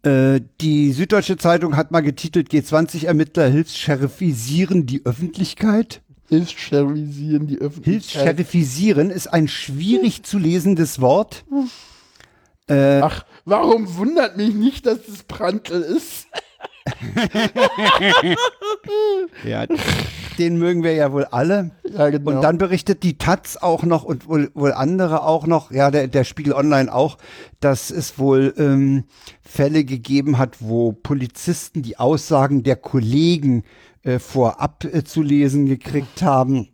[0.03, 6.01] Äh, die Süddeutsche Zeitung hat mal getitelt, G20-Ermittler hilfsscherifisieren die Öffentlichkeit.
[6.29, 7.85] Hilfscherisieren die Öffentlichkeit.
[7.85, 11.45] Hilfsscherifisieren ist ein schwierig zu lesendes Wort.
[12.67, 16.27] Äh, Ach, warum wundert mich nicht, dass es Prantl ist?
[19.43, 19.65] ja,
[20.37, 21.71] den mögen wir ja wohl alle.
[21.89, 22.31] Ja, genau.
[22.31, 26.07] Und dann berichtet die Taz auch noch und wohl, wohl andere auch noch, ja, der,
[26.07, 27.17] der Spiegel Online auch,
[27.59, 29.05] dass es wohl ähm,
[29.41, 33.63] Fälle gegeben hat, wo Polizisten die Aussagen der Kollegen
[34.03, 36.69] äh, vorab äh, zu lesen gekriegt haben.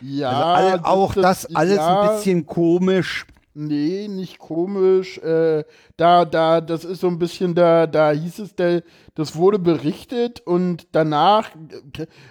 [0.00, 3.26] ja, Also alle, auch das, alles ja, ein bisschen komisch.
[3.58, 5.16] Nee, nicht komisch.
[5.16, 5.64] Äh,
[5.96, 8.82] da, da, das ist so ein bisschen da, da hieß es, der,
[9.14, 11.48] das wurde berichtet und danach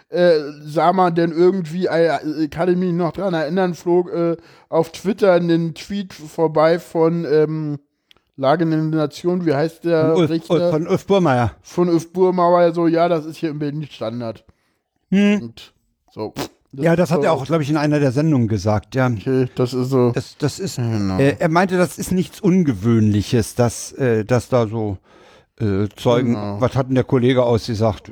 [0.10, 4.38] äh, sah man dann irgendwie, äh, ich kann mich noch dran erinnern, flog äh,
[4.70, 7.80] auf Twitter einen Tweet vorbei von ähm,
[8.36, 10.70] Lage in der Nation, wie heißt der Ulf, Richter?
[10.70, 11.56] von Ulf Burmeier.
[11.64, 14.46] von Ulf Burmauer, so, ja, das ist hier in Berlin Standard.
[15.10, 15.74] Und
[16.12, 16.34] so.
[16.38, 16.84] pff, Hm.
[16.84, 19.08] Ja, das hat so, er auch, glaube ich, in einer der Sendungen gesagt, ja.
[19.08, 20.12] Okay, das ist so.
[20.12, 21.18] Das, das ist, Genau.
[21.20, 24.98] äh, er meinte, das ist nichts Ungewöhnliches, dass, äh, dass da so
[25.60, 26.60] äh, Zeugen, Genau.
[26.60, 28.12] was hat denn der Kollege ausgesagt?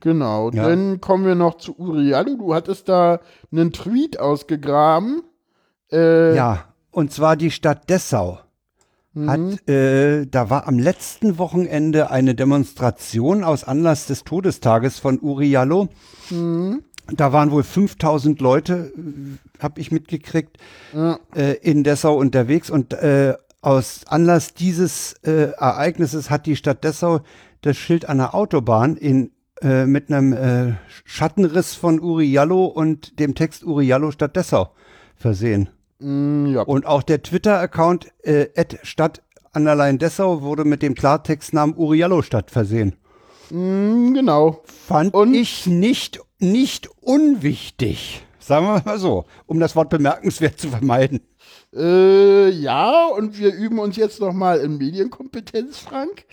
[0.00, 0.68] Genau, Ja.
[0.68, 2.36] dann kommen wir noch zu Uriallo.
[2.36, 3.20] Du hattest da
[3.50, 5.22] einen Tweet ausgegraben.
[5.90, 8.38] Äh, Ja, und zwar die Stadt Dessau.
[9.14, 9.30] mhm.
[9.30, 15.88] Hat, äh, da war am letzten Wochenende eine Demonstration aus Anlass des Todestages von Uriallo.
[16.30, 16.84] Mhm.
[17.10, 18.92] Da waren wohl 5000 Leute,
[19.60, 20.58] habe ich mitgekriegt,
[20.92, 21.18] Ja.
[21.34, 22.70] äh, in Dessau unterwegs.
[22.70, 27.20] Und äh, aus Anlass dieses äh, Ereignisses hat die Stadt Dessau
[27.62, 29.32] das Schild an der Autobahn in,
[29.62, 34.70] äh, mit einem äh, Schattenriss von Uriallo und dem Text Uriallo Stadt Dessau
[35.16, 35.70] versehen.
[35.98, 36.62] Mm, ja.
[36.62, 38.46] Und auch der Twitter-Account äh,
[38.82, 42.94] Stadt Anderlein Dessau wurde mit dem Klartextnamen Uriallo Stadt versehen.
[43.50, 44.62] Mm, genau.
[44.86, 45.34] Fand Und?
[45.34, 48.22] ich nicht, nicht unwichtig.
[48.38, 51.20] Sagen wir mal so, um das Wort bemerkenswert zu vermeiden.
[51.74, 56.24] Äh, ja, und wir üben uns jetzt nochmal in Medienkompetenz, Frank.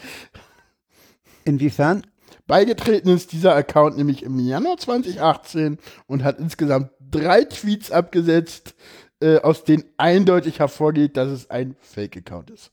[1.43, 2.06] Inwiefern?
[2.47, 5.78] Beigetreten ist dieser Account nämlich im Januar 2018
[6.08, 8.76] und hat insgesamt drei Tweets abgesetzt,
[9.20, 12.72] äh, aus denen eindeutig hervorgeht, dass es ein Fake-Account ist.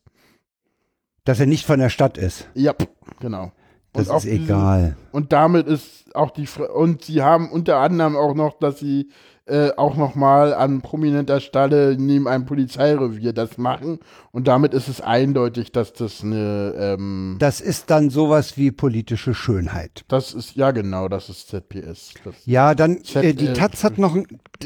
[1.24, 2.48] Dass er nicht von der Stadt ist.
[2.54, 2.74] Ja,
[3.20, 3.52] genau.
[3.92, 4.96] Das ist egal.
[5.10, 9.10] Und damit ist auch die und sie haben unter anderem auch noch, dass sie
[9.44, 13.98] äh, auch nochmal an prominenter Stelle neben einem Polizeirevier das machen.
[14.30, 16.74] Und damit ist es eindeutig, dass das eine.
[16.78, 20.04] Ähm, das ist dann sowas wie politische Schönheit.
[20.06, 22.14] Das ist, ja genau, das ist ZPS.
[22.24, 24.16] Das ja, dann, Z äh, die Taz hat noch,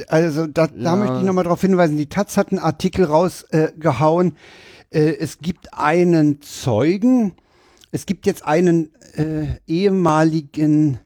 [0.08, 0.96] also da, da ja.
[0.96, 4.36] möchte ich nochmal darauf hinweisen, die Taz hat einen Artikel rausgehauen.
[4.90, 7.32] Äh, es gibt einen Zeugen,
[7.92, 10.98] es gibt jetzt einen äh, ehemaligen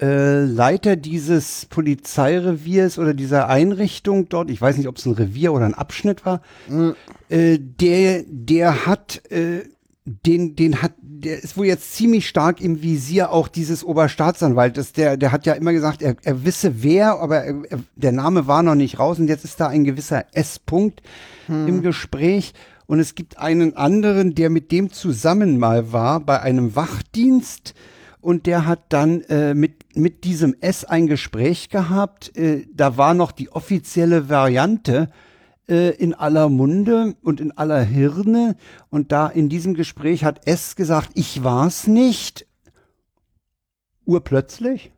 [0.00, 5.52] äh, Leiter dieses Polizeireviers oder dieser Einrichtung dort, ich weiß nicht, ob es ein Revier
[5.52, 6.94] oder ein Abschnitt war, mhm.
[7.28, 9.64] äh, der, der hat, äh,
[10.04, 14.92] den, den hat, der ist wohl jetzt ziemlich stark im Visier auch dieses Oberstaatsanwaltes.
[14.92, 18.46] Der, der hat ja immer gesagt, er, er wisse wer, aber er, er, der Name
[18.46, 21.02] war noch nicht raus und jetzt ist da ein gewisser S-Punkt
[21.48, 21.66] mhm.
[21.66, 22.54] im Gespräch.
[22.88, 27.74] Und es gibt einen anderen, der mit dem zusammen mal war bei einem Wachdienst
[28.22, 32.34] und der hat dann äh, mit, mit diesem S ein Gespräch gehabt.
[32.34, 35.10] Äh, da war noch die offizielle Variante
[35.68, 38.56] äh, in aller Munde und in aller Hirne.
[38.88, 42.46] Und da in diesem Gespräch hat S gesagt, ich war's nicht.
[44.06, 44.92] Urplötzlich.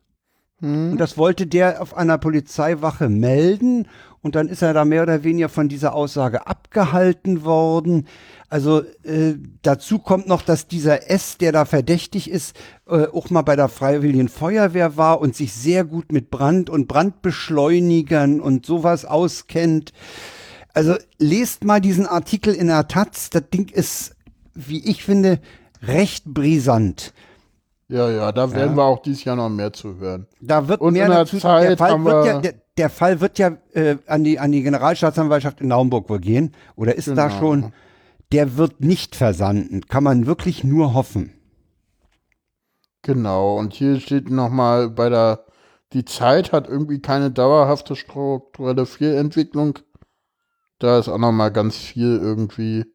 [0.61, 0.93] Hm.
[0.93, 3.87] Und das wollte der auf einer Polizeiwache melden.
[4.23, 8.07] Und dann ist er da mehr oder weniger von dieser Aussage abgehalten worden.
[8.49, 12.55] Also äh, dazu kommt noch, dass dieser S, der da verdächtig ist,
[12.87, 16.87] äh, auch mal bei der Freiwilligen Feuerwehr war und sich sehr gut mit Brand und
[16.87, 19.91] Brandbeschleunigern und sowas auskennt.
[20.73, 23.31] Also lest mal diesen Artikel in der Taz.
[23.31, 24.15] Das Ding ist,
[24.53, 25.39] wie ich finde,
[25.81, 27.13] recht brisant.
[27.91, 28.77] Ja, ja, da werden ja.
[28.77, 30.25] wir auch dieses Jahr noch mehr zu hören.
[30.39, 33.21] Da wird und mehr in der dazu, Zeit der Fall wird ja, der, der, Fall
[33.21, 36.53] wird ja äh, an, die, an die Generalstaatsanwaltschaft in Naumburg wohl gehen.
[36.75, 37.15] Oder ist genau.
[37.15, 37.73] da schon
[38.31, 39.81] der wird nicht versanden.
[39.87, 41.33] Kann man wirklich nur hoffen.
[43.01, 45.45] Genau, und hier steht nochmal bei der,
[45.93, 49.79] die Zeit hat irgendwie keine dauerhafte strukturelle Fehlentwicklung.
[50.79, 52.85] Da ist auch nochmal ganz viel irgendwie,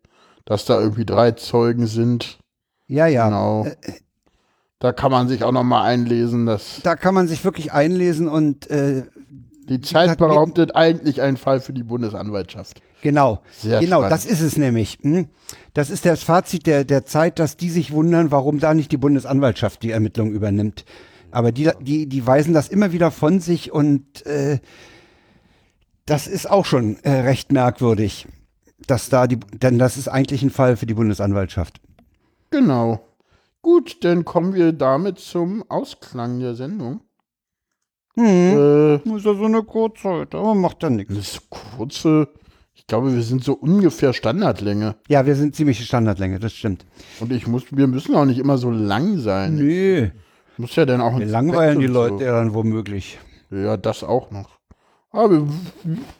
[0.44, 2.38] dass da irgendwie drei Zeugen sind.
[2.86, 3.26] Ja, ja.
[3.26, 3.66] Genau.
[3.66, 3.76] Äh,
[4.78, 6.46] da kann man sich auch nochmal einlesen.
[6.46, 9.04] Dass da kann man sich wirklich einlesen und äh,
[9.68, 12.80] die Zeit behauptet eigentlich ein Fall für die Bundesanwaltschaft.
[13.02, 14.12] Genau, Sehr genau, spannend.
[14.12, 14.98] das ist es nämlich.
[15.02, 15.28] Hm?
[15.74, 18.96] Das ist das Fazit der, der Zeit, dass die sich wundern, warum da nicht die
[18.96, 20.84] Bundesanwaltschaft die Ermittlung übernimmt.
[21.30, 24.58] Aber die, die, die weisen das immer wieder von sich und äh,
[26.06, 28.26] das ist auch schon äh, recht merkwürdig,
[28.86, 31.80] dass da die, denn das ist eigentlich ein Fall für die Bundesanwaltschaft.
[32.50, 33.00] Genau.
[33.60, 37.00] Gut, dann kommen wir damit zum Ausklang der Sendung.
[38.16, 41.14] Hm, äh, ist ja so eine kurze, aber macht ja nichts.
[41.14, 42.28] Das kurze,
[42.74, 44.96] ich glaube, wir sind so ungefähr Standardlänge.
[45.08, 46.86] Ja, wir sind ziemlich Standardlänge, das stimmt.
[47.20, 49.56] Und ich muss, wir müssen auch nicht immer so lang sein.
[49.56, 50.12] Nee.
[50.56, 52.24] Muss ja dann auch Wir langweilen die Leute so.
[52.24, 53.18] ja dann womöglich.
[53.50, 54.58] Ja, das auch noch.
[55.10, 55.46] Aber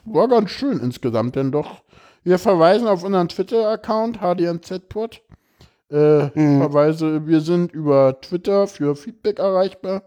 [0.05, 1.81] war ganz schön insgesamt, denn doch.
[2.23, 5.21] Wir verweisen auf unseren Twitter-Account, HDNZ-Pod.
[5.89, 6.59] Äh, mhm.
[6.59, 10.03] Verweise, wir sind über Twitter für Feedback erreichbar.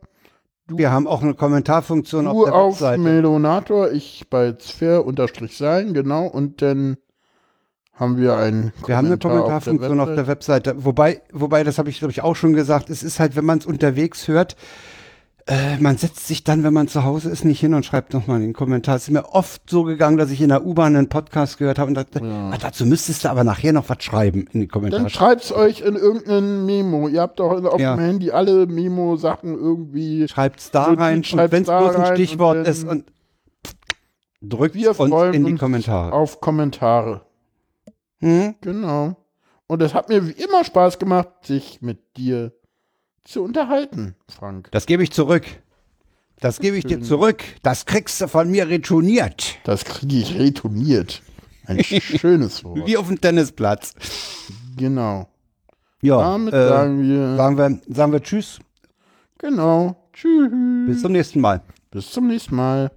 [0.70, 3.02] Du, wir haben auch eine Kommentarfunktion auf der auf Webseite.
[3.02, 6.96] Melonator, ich bei Sphere-Sein, genau, und dann
[7.92, 10.84] haben wir einen Wir haben eine Kommentarfunktion auf, auf der Webseite.
[10.84, 13.58] Wobei, wobei, das habe ich, glaube ich, auch schon gesagt, es ist halt, wenn man
[13.58, 14.54] es unterwegs hört,
[15.50, 18.36] äh, man setzt sich dann, wenn man zu Hause ist, nicht hin und schreibt nochmal
[18.36, 18.94] einen Kommentar.
[18.94, 21.88] Es ist mir oft so gegangen, dass ich in der U-Bahn einen Podcast gehört habe
[21.88, 22.50] und dachte, ja.
[22.50, 25.02] ah, dazu müsstest du aber nachher noch was schreiben in die Kommentare.
[25.02, 27.08] Dann schreibt es euch in irgendeinen Memo.
[27.08, 27.96] Ihr habt doch auf ja.
[27.96, 30.28] dem Handy alle Memo-Sachen irgendwie.
[30.28, 33.04] Schreibt es da so rein wenn es bloß ein Stichwort und ist und
[34.40, 36.12] drückt wir uns in die Kommentare.
[36.12, 37.22] Auf Kommentare.
[38.20, 38.54] Hm?
[38.60, 39.16] Genau.
[39.66, 42.52] Und es hat mir wie immer Spaß gemacht, sich mit dir
[43.24, 44.68] zu unterhalten, Frank.
[44.72, 45.44] Das gebe ich zurück.
[46.40, 47.42] Das gebe ich dir zurück.
[47.62, 49.58] Das kriegst du von mir retourniert.
[49.64, 51.22] Das kriege ich retourniert.
[51.66, 52.86] Ein schönes Wort.
[52.86, 53.94] Wie auf dem Tennisplatz.
[54.76, 55.28] Genau.
[56.02, 58.58] Ja, damit äh, sagen, wir, sagen wir sagen wir Tschüss.
[59.36, 59.96] Genau.
[60.14, 60.50] Tschüss.
[60.86, 61.62] Bis zum nächsten Mal.
[61.90, 62.90] Bis zum nächsten Mal.